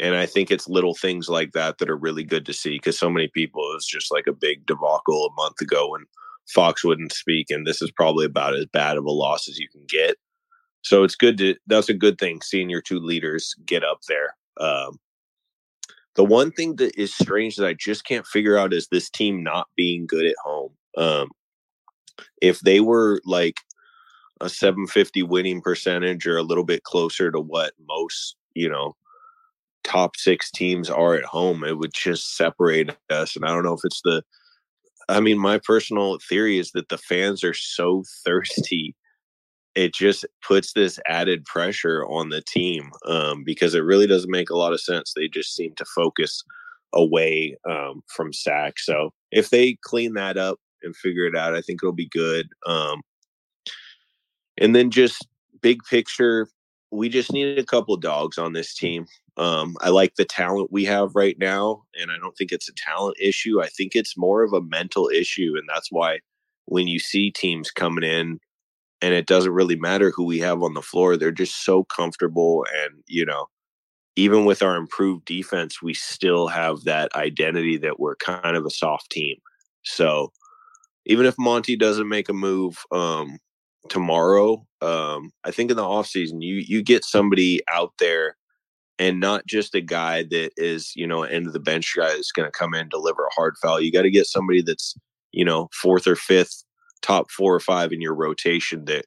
and 0.00 0.14
i 0.14 0.26
think 0.26 0.50
it's 0.50 0.68
little 0.68 0.94
things 0.94 1.28
like 1.28 1.52
that 1.52 1.78
that 1.78 1.90
are 1.90 1.96
really 1.96 2.24
good 2.24 2.46
to 2.46 2.52
see 2.52 2.72
because 2.76 2.98
so 2.98 3.10
many 3.10 3.28
people 3.28 3.62
it 3.70 3.74
was 3.74 3.86
just 3.86 4.12
like 4.12 4.26
a 4.26 4.32
big 4.32 4.64
debacle 4.66 5.26
a 5.26 5.40
month 5.40 5.60
ago 5.60 5.90
when 5.90 6.04
fox 6.48 6.84
wouldn't 6.84 7.12
speak 7.12 7.46
and 7.50 7.66
this 7.66 7.80
is 7.82 7.90
probably 7.90 8.26
about 8.26 8.56
as 8.56 8.66
bad 8.66 8.96
of 8.96 9.04
a 9.04 9.10
loss 9.10 9.48
as 9.48 9.58
you 9.58 9.68
can 9.68 9.82
get 9.88 10.16
so 10.82 11.04
it's 11.04 11.14
good 11.14 11.38
to 11.38 11.54
that's 11.66 11.88
a 11.88 11.94
good 11.94 12.18
thing 12.18 12.40
seeing 12.40 12.70
your 12.70 12.82
two 12.82 12.98
leaders 12.98 13.54
get 13.66 13.84
up 13.84 14.00
there 14.08 14.34
um 14.58 14.98
the 16.14 16.24
one 16.24 16.50
thing 16.52 16.76
that 16.76 16.98
is 16.98 17.14
strange 17.14 17.56
that 17.56 17.66
I 17.66 17.74
just 17.74 18.04
can't 18.04 18.26
figure 18.26 18.58
out 18.58 18.74
is 18.74 18.88
this 18.88 19.08
team 19.08 19.42
not 19.42 19.68
being 19.76 20.06
good 20.06 20.26
at 20.26 20.36
home. 20.44 20.72
Um, 20.96 21.30
if 22.42 22.60
they 22.60 22.80
were 22.80 23.20
like 23.24 23.56
a 24.40 24.48
750 24.48 25.22
winning 25.22 25.62
percentage 25.62 26.26
or 26.26 26.36
a 26.36 26.42
little 26.42 26.64
bit 26.64 26.82
closer 26.82 27.30
to 27.30 27.40
what 27.40 27.72
most, 27.88 28.36
you 28.54 28.68
know, 28.68 28.94
top 29.84 30.16
six 30.16 30.50
teams 30.50 30.90
are 30.90 31.14
at 31.14 31.24
home, 31.24 31.64
it 31.64 31.78
would 31.78 31.92
just 31.94 32.36
separate 32.36 32.96
us. 33.10 33.36
And 33.36 33.44
I 33.44 33.48
don't 33.48 33.64
know 33.64 33.74
if 33.74 33.84
it's 33.84 34.00
the, 34.04 34.22
I 35.08 35.20
mean, 35.20 35.38
my 35.38 35.58
personal 35.58 36.18
theory 36.28 36.58
is 36.58 36.72
that 36.72 36.88
the 36.88 36.98
fans 36.98 37.44
are 37.44 37.54
so 37.54 38.04
thirsty 38.24 38.94
it 39.74 39.94
just 39.94 40.26
puts 40.46 40.72
this 40.72 40.98
added 41.06 41.44
pressure 41.44 42.04
on 42.06 42.28
the 42.28 42.42
team 42.42 42.90
um, 43.06 43.42
because 43.44 43.74
it 43.74 43.84
really 43.84 44.06
doesn't 44.06 44.30
make 44.30 44.50
a 44.50 44.56
lot 44.56 44.72
of 44.72 44.80
sense. 44.80 45.12
They 45.14 45.28
just 45.28 45.54
seem 45.54 45.74
to 45.76 45.84
focus 45.84 46.42
away 46.92 47.56
um, 47.68 48.02
from 48.14 48.32
Sac. 48.32 48.78
So 48.78 49.12
if 49.30 49.50
they 49.50 49.78
clean 49.82 50.14
that 50.14 50.36
up 50.36 50.58
and 50.82 50.94
figure 50.94 51.24
it 51.24 51.36
out, 51.36 51.54
I 51.54 51.62
think 51.62 51.80
it'll 51.82 51.92
be 51.92 52.08
good. 52.08 52.48
Um, 52.66 53.00
and 54.58 54.76
then 54.76 54.90
just 54.90 55.26
big 55.62 55.78
picture, 55.88 56.48
we 56.92 57.08
just 57.08 57.32
need 57.32 57.58
a 57.58 57.64
couple 57.64 57.96
dogs 57.96 58.38
on 58.38 58.52
this 58.52 58.74
team. 58.74 59.06
Um, 59.36 59.76
I 59.80 59.88
like 59.88 60.14
the 60.14 60.24
talent 60.24 60.70
we 60.70 60.84
have 60.84 61.14
right 61.14 61.36
now, 61.38 61.82
and 62.00 62.10
I 62.10 62.18
don't 62.18 62.36
think 62.36 62.52
it's 62.52 62.68
a 62.68 62.74
talent 62.74 63.16
issue. 63.18 63.62
I 63.62 63.68
think 63.68 63.96
it's 63.96 64.16
more 64.16 64.42
of 64.42 64.52
a 64.52 64.60
mental 64.60 65.08
issue, 65.08 65.54
and 65.56 65.68
that's 65.68 65.90
why 65.90 66.20
when 66.66 66.86
you 66.86 66.98
see 66.98 67.30
teams 67.30 67.70
coming 67.70 68.04
in 68.04 68.38
and 69.02 69.14
it 69.14 69.26
doesn't 69.26 69.52
really 69.52 69.76
matter 69.76 70.10
who 70.10 70.24
we 70.24 70.38
have 70.38 70.62
on 70.62 70.74
the 70.74 70.80
floor. 70.80 71.16
They're 71.16 71.32
just 71.32 71.64
so 71.64 71.84
comfortable. 71.84 72.64
And, 72.84 73.02
you 73.08 73.26
know, 73.26 73.48
even 74.14 74.44
with 74.44 74.62
our 74.62 74.76
improved 74.76 75.24
defense, 75.24 75.82
we 75.82 75.92
still 75.92 76.46
have 76.46 76.84
that 76.84 77.14
identity 77.16 77.76
that 77.78 77.98
we're 77.98 78.14
kind 78.16 78.56
of 78.56 78.64
a 78.64 78.70
soft 78.70 79.10
team. 79.10 79.36
So 79.82 80.32
even 81.04 81.26
if 81.26 81.34
Monty 81.36 81.74
doesn't 81.76 82.08
make 82.08 82.28
a 82.28 82.32
move 82.32 82.84
um, 82.92 83.38
tomorrow, 83.88 84.64
um, 84.82 85.30
I 85.44 85.50
think 85.50 85.70
in 85.70 85.76
the 85.76 85.82
offseason, 85.82 86.42
you, 86.42 86.56
you 86.56 86.82
get 86.82 87.04
somebody 87.04 87.60
out 87.72 87.92
there 87.98 88.36
and 88.98 89.20
not 89.20 89.46
just 89.46 89.74
a 89.74 89.80
guy 89.80 90.24
that 90.24 90.50
is, 90.56 90.92
you 90.94 91.06
know, 91.06 91.22
end 91.22 91.46
of 91.46 91.52
the 91.52 91.60
bench 91.60 91.94
guy 91.96 92.10
that's 92.10 92.32
going 92.32 92.46
to 92.46 92.58
come 92.58 92.74
in, 92.74 92.88
deliver 92.88 93.24
a 93.24 93.34
hard 93.34 93.56
foul. 93.62 93.80
You 93.80 93.92
got 93.92 94.02
to 94.02 94.10
get 94.10 94.26
somebody 94.26 94.62
that's, 94.62 94.94
you 95.32 95.44
know, 95.44 95.68
fourth 95.72 96.06
or 96.06 96.16
fifth 96.16 96.64
top 97.02 97.30
four 97.30 97.54
or 97.54 97.60
five 97.60 97.92
in 97.92 98.00
your 98.00 98.14
rotation 98.14 98.84
that 98.86 99.04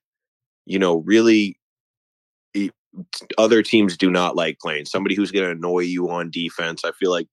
you 0.66 0.78
know 0.78 0.98
really 0.98 1.58
other 3.38 3.62
teams 3.62 3.98
do 3.98 4.10
not 4.10 4.36
like 4.36 4.58
playing. 4.60 4.86
Somebody 4.86 5.16
who's 5.16 5.32
going 5.32 5.46
to 5.46 5.52
annoy 5.52 5.80
you 5.80 6.10
on 6.10 6.32
defense. 6.32 6.86
I 6.86 6.92
feel 6.94 7.12
like 7.12 7.28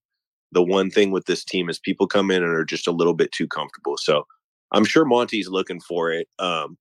the 0.50 0.62
one 0.62 0.90
thing 0.90 1.12
with 1.12 1.26
this 1.26 1.44
team 1.44 1.68
is 1.68 1.78
people 1.78 2.09
come 2.09 2.33
in 2.33 2.42
and 2.42 2.52
are 2.52 2.64
just 2.64 2.88
a 2.88 2.92
little 2.92 3.14
bit 3.14 3.31
too 3.33 3.46
comfortable. 3.46 3.96
So 3.96 4.24
i'm 4.72 4.85
sure 4.85 5.05
monty's 5.05 5.48
looking 5.48 5.81
for 5.81 6.11
it 6.11 6.26
um 6.38 6.76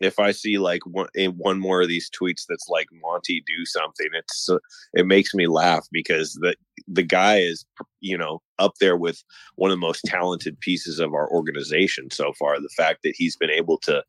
if 0.00 0.18
i 0.18 0.30
see 0.30 0.58
like 0.58 0.82
one, 0.86 1.08
one 1.36 1.58
more 1.58 1.82
of 1.82 1.88
these 1.88 2.10
tweets 2.10 2.44
that's 2.48 2.68
like 2.68 2.86
monty 3.02 3.42
do 3.46 3.64
something 3.64 4.06
it's 4.12 4.48
uh, 4.48 4.58
it 4.94 5.06
makes 5.06 5.34
me 5.34 5.46
laugh 5.46 5.86
because 5.92 6.34
that 6.40 6.56
the 6.88 7.02
guy 7.02 7.38
is, 7.38 7.64
you 8.00 8.16
know, 8.16 8.40
up 8.58 8.72
there 8.80 8.96
with 8.96 9.22
one 9.56 9.70
of 9.70 9.76
the 9.76 9.86
most 9.86 10.02
talented 10.04 10.58
pieces 10.60 10.98
of 10.98 11.12
our 11.12 11.30
organization 11.30 12.10
so 12.10 12.32
far. 12.38 12.60
The 12.60 12.68
fact 12.76 13.00
that 13.04 13.14
he's 13.16 13.36
been 13.36 13.50
able 13.50 13.78
to 13.80 14.02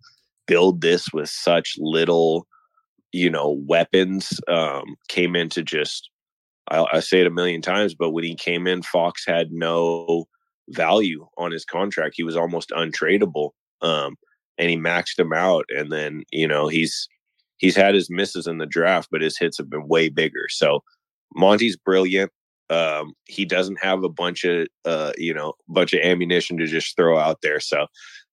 build 0.47 0.82
this 0.82 1.12
with 1.13 1.30
such 1.30 1.75
little, 1.78 2.47
you 3.12 3.30
know, 3.30 3.60
weapons 3.67 4.39
um, 4.47 4.95
came 5.10 5.36
into 5.36 5.62
just, 5.62 6.10
I, 6.69 6.86
I 6.93 6.99
say 7.02 7.21
it 7.21 7.28
a 7.28 7.32
million 7.32 7.62
times, 7.62 7.93
but 7.93 8.12
when 8.12 8.23
he 8.23 8.36
came 8.36 8.65
in, 8.65 8.82
Fox 8.82 9.25
had 9.28 9.52
no 9.52 10.25
value 10.69 11.28
on 11.38 11.52
his 11.52 11.65
contract. 11.65 12.15
He 12.15 12.23
was 12.23 12.38
almost 12.38 12.69
untradeable. 12.69 13.52
Um, 13.82 14.15
and 14.60 14.69
he 14.69 14.78
maxed 14.78 15.17
him 15.17 15.34
out. 15.34 15.65
And 15.69 15.91
then, 15.91 16.24
you 16.32 16.48
know, 16.48 16.67
he's, 16.67 17.08
he's 17.58 17.76
had 17.76 17.95
his 17.95 18.10
misses 18.10 18.45
in 18.45 18.60
the 18.60 18.65
draft, 18.67 19.10
but 19.12 19.22
his 19.22 19.38
hits 19.38 19.58
have 19.58 19.69
been 19.69 19.88
way 19.88 20.10
bigger. 20.10 20.48
So 20.50 20.84
Monty's 21.36 21.78
brilliant. 21.78 22.32
Um, 22.69 23.13
he 23.26 23.45
doesn't 23.45 23.82
have 23.82 24.04
a 24.04 24.10
bunch 24.10 24.43
of 24.43 24.67
uh, 24.86 25.13
you 25.17 25.34
know, 25.34 25.54
bunch 25.67 25.93
of 25.93 26.02
ammunition 26.02 26.58
to 26.58 26.67
just 26.67 26.95
throw 26.95 27.17
out 27.17 27.39
there. 27.41 27.60
So 27.60 27.88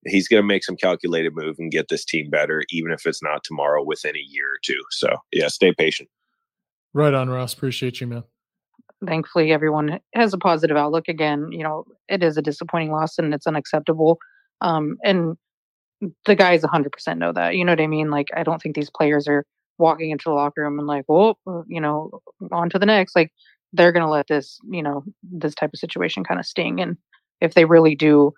he's 0.05 0.29
going 0.29 0.43
to 0.43 0.47
make 0.47 0.62
some 0.62 0.77
calculated 0.77 1.35
move 1.35 1.57
and 1.59 1.73
get 1.73 1.89
this 1.89 2.05
team 2.05 2.29
better, 2.29 2.62
even 2.71 2.93
if 2.93 3.07
it's 3.07 3.23
not 3.23 3.45
tomorrow, 3.45 3.83
within 3.83 4.15
a 4.15 4.25
year 4.29 4.47
or 4.47 4.59
two. 4.62 4.83
So 4.91 5.09
yeah, 5.33 5.49
stay 5.49 5.73
patient. 5.73 6.11
Right 6.93 7.15
on, 7.15 7.31
Ross. 7.31 7.55
Appreciate 7.55 8.01
you, 8.01 8.07
man. 8.07 8.25
Thankfully, 9.07 9.53
everyone 9.53 10.01
has 10.15 10.33
a 10.33 10.39
positive 10.39 10.77
outlook. 10.77 11.09
Again, 11.09 11.49
you 11.51 11.62
know, 11.62 11.85
it 12.09 12.23
is 12.23 12.37
a 12.37 12.43
disappointing 12.43 12.93
loss 12.93 13.19
and 13.19 13.35
it's 13.35 13.47
unacceptable. 13.47 14.19
Um, 14.61 14.97
and 15.05 15.37
the 16.25 16.35
guys 16.35 16.62
100% 16.62 17.19
know 17.19 17.33
that. 17.33 17.57
You 17.57 17.64
know 17.64 17.73
what 17.73 17.81
I 17.81 17.87
mean? 17.87 18.11
Like, 18.11 18.29
I 18.37 18.42
don't 18.42 18.61
think 18.61 18.75
these 18.75 18.90
players 18.90 19.29
are 19.29 19.45
walking 19.79 20.11
into 20.11 20.25
the 20.27 20.35
locker 20.35 20.62
room 20.62 20.79
and 20.79 20.87
like, 20.87 21.05
well, 21.09 21.38
uh, 21.47 21.62
you 21.66 21.81
know, 21.81 22.21
on 22.53 22.71
to 22.71 22.79
the 22.79 22.87
next. 22.87 23.14
Like, 23.16 23.33
they're 23.73 23.92
going 23.92 24.05
to 24.05 24.11
let 24.11 24.29
this, 24.29 24.59
you 24.71 24.83
know, 24.83 25.05
this 25.23 25.55
type 25.55 25.71
of 25.73 25.79
situation 25.79 26.25
kind 26.25 26.40
of 26.40 26.47
sting. 26.47 26.81
And 26.81 26.97
if 27.40 27.55
they 27.55 27.64
really 27.64 27.95
do 27.95 28.33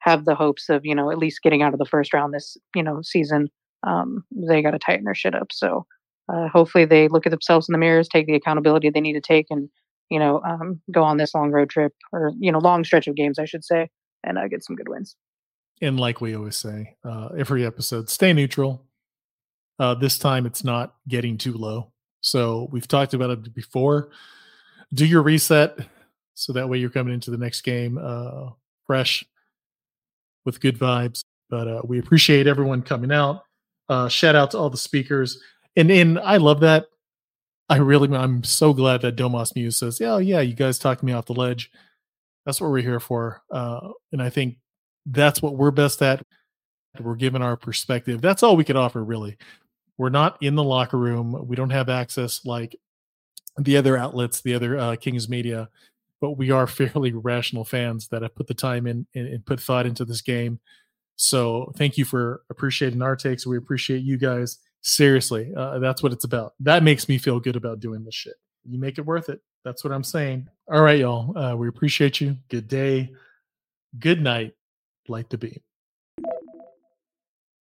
have 0.00 0.24
the 0.24 0.34
hopes 0.34 0.68
of, 0.68 0.84
you 0.84 0.94
know, 0.94 1.10
at 1.10 1.18
least 1.18 1.42
getting 1.42 1.62
out 1.62 1.72
of 1.72 1.78
the 1.78 1.86
first 1.86 2.12
round 2.12 2.34
this, 2.34 2.56
you 2.74 2.82
know, 2.82 3.00
season, 3.02 3.48
um, 3.86 4.24
they 4.30 4.62
got 4.62 4.72
to 4.72 4.78
tighten 4.78 5.04
their 5.04 5.14
shit 5.14 5.34
up. 5.34 5.52
So 5.52 5.86
uh, 6.32 6.48
hopefully 6.48 6.84
they 6.84 7.08
look 7.08 7.26
at 7.26 7.30
themselves 7.30 7.68
in 7.68 7.72
the 7.72 7.78
mirrors, 7.78 8.08
take 8.08 8.26
the 8.26 8.34
accountability 8.34 8.90
they 8.90 9.00
need 9.00 9.14
to 9.14 9.20
take, 9.20 9.46
and 9.50 9.68
you 10.10 10.18
know, 10.18 10.42
um, 10.42 10.80
go 10.90 11.02
on 11.02 11.16
this 11.16 11.34
long 11.34 11.50
road 11.50 11.70
trip 11.70 11.92
or 12.12 12.32
you 12.38 12.52
know, 12.52 12.58
long 12.58 12.84
stretch 12.84 13.06
of 13.06 13.16
games, 13.16 13.38
I 13.38 13.44
should 13.44 13.64
say, 13.64 13.88
and 14.24 14.38
uh, 14.38 14.48
get 14.48 14.64
some 14.64 14.76
good 14.76 14.88
wins. 14.88 15.16
And 15.82 15.98
like 15.98 16.20
we 16.20 16.36
always 16.36 16.56
say, 16.56 16.96
uh, 17.04 17.30
every 17.36 17.66
episode, 17.66 18.08
stay 18.08 18.32
neutral. 18.32 18.86
Uh, 19.80 19.94
this 19.94 20.16
time, 20.16 20.46
it's 20.46 20.62
not 20.62 20.94
getting 21.08 21.36
too 21.36 21.54
low. 21.54 21.92
So 22.20 22.68
we've 22.70 22.86
talked 22.86 23.14
about 23.14 23.30
it 23.30 23.52
before. 23.52 24.10
Do 24.94 25.04
your 25.04 25.22
reset, 25.22 25.76
so 26.34 26.52
that 26.52 26.68
way 26.68 26.78
you're 26.78 26.88
coming 26.88 27.12
into 27.12 27.32
the 27.32 27.36
next 27.36 27.62
game 27.62 27.98
uh, 28.00 28.50
fresh 28.86 29.24
with 30.44 30.60
good 30.60 30.78
vibes. 30.78 31.24
But 31.50 31.66
uh, 31.66 31.82
we 31.84 31.98
appreciate 31.98 32.46
everyone 32.46 32.82
coming 32.82 33.10
out. 33.10 33.42
Uh, 33.88 34.08
shout 34.08 34.36
out 34.36 34.52
to 34.52 34.58
all 34.58 34.70
the 34.70 34.76
speakers, 34.76 35.42
and 35.74 35.90
and 35.90 36.18
I 36.20 36.36
love 36.36 36.60
that. 36.60 36.86
I 37.68 37.78
really, 37.78 38.14
I'm 38.16 38.44
so 38.44 38.72
glad 38.72 39.02
that 39.02 39.16
Domas 39.16 39.56
Muse 39.56 39.78
says, 39.78 39.98
"Yeah, 39.98 40.18
yeah, 40.18 40.40
you 40.40 40.54
guys 40.54 40.78
talked 40.78 41.02
me 41.02 41.12
off 41.12 41.26
the 41.26 41.32
ledge." 41.32 41.72
That's 42.46 42.60
what 42.60 42.70
we're 42.70 42.82
here 42.82 43.00
for, 43.00 43.42
uh, 43.50 43.88
and 44.12 44.22
I 44.22 44.30
think 44.30 44.58
that's 45.06 45.42
what 45.42 45.56
we're 45.56 45.70
best 45.70 46.02
at. 46.02 46.24
We're 47.00 47.16
given 47.16 47.42
our 47.42 47.56
perspective. 47.56 48.20
That's 48.20 48.42
all 48.42 48.56
we 48.56 48.64
can 48.64 48.76
offer, 48.76 49.02
really. 49.02 49.36
We're 49.98 50.10
not 50.10 50.36
in 50.42 50.54
the 50.54 50.64
locker 50.64 50.98
room. 50.98 51.46
We 51.46 51.56
don't 51.56 51.70
have 51.70 51.88
access 51.88 52.44
like 52.44 52.76
the 53.58 53.76
other 53.76 53.96
outlets, 53.96 54.40
the 54.40 54.54
other 54.54 54.78
uh, 54.78 54.96
Kings 54.96 55.28
media, 55.28 55.68
but 56.20 56.32
we 56.32 56.50
are 56.50 56.66
fairly 56.66 57.12
rational 57.12 57.64
fans 57.64 58.08
that 58.08 58.22
have 58.22 58.34
put 58.34 58.46
the 58.46 58.54
time 58.54 58.86
in 58.86 59.06
and, 59.14 59.28
and 59.28 59.46
put 59.46 59.60
thought 59.60 59.86
into 59.86 60.04
this 60.04 60.22
game. 60.22 60.60
So 61.16 61.72
thank 61.76 61.98
you 61.98 62.04
for 62.04 62.42
appreciating 62.50 63.02
our 63.02 63.16
takes. 63.16 63.46
We 63.46 63.56
appreciate 63.56 64.02
you 64.02 64.16
guys. 64.16 64.58
Seriously, 64.84 65.52
uh, 65.56 65.78
that's 65.78 66.02
what 66.02 66.12
it's 66.12 66.24
about. 66.24 66.54
That 66.58 66.82
makes 66.82 67.08
me 67.08 67.16
feel 67.16 67.38
good 67.38 67.54
about 67.54 67.78
doing 67.78 68.02
this 68.02 68.16
shit. 68.16 68.34
You 68.68 68.80
make 68.80 68.98
it 68.98 69.06
worth 69.06 69.28
it. 69.28 69.40
That's 69.64 69.84
what 69.84 69.92
I'm 69.92 70.02
saying. 70.02 70.48
All 70.68 70.82
right, 70.82 70.98
y'all. 70.98 71.36
Uh, 71.38 71.54
we 71.54 71.68
appreciate 71.68 72.20
you. 72.20 72.36
Good 72.48 72.66
day. 72.66 73.12
Good 74.00 74.20
night. 74.20 74.54
Light 75.08 75.30
the 75.30 75.38
beam. 75.38 75.60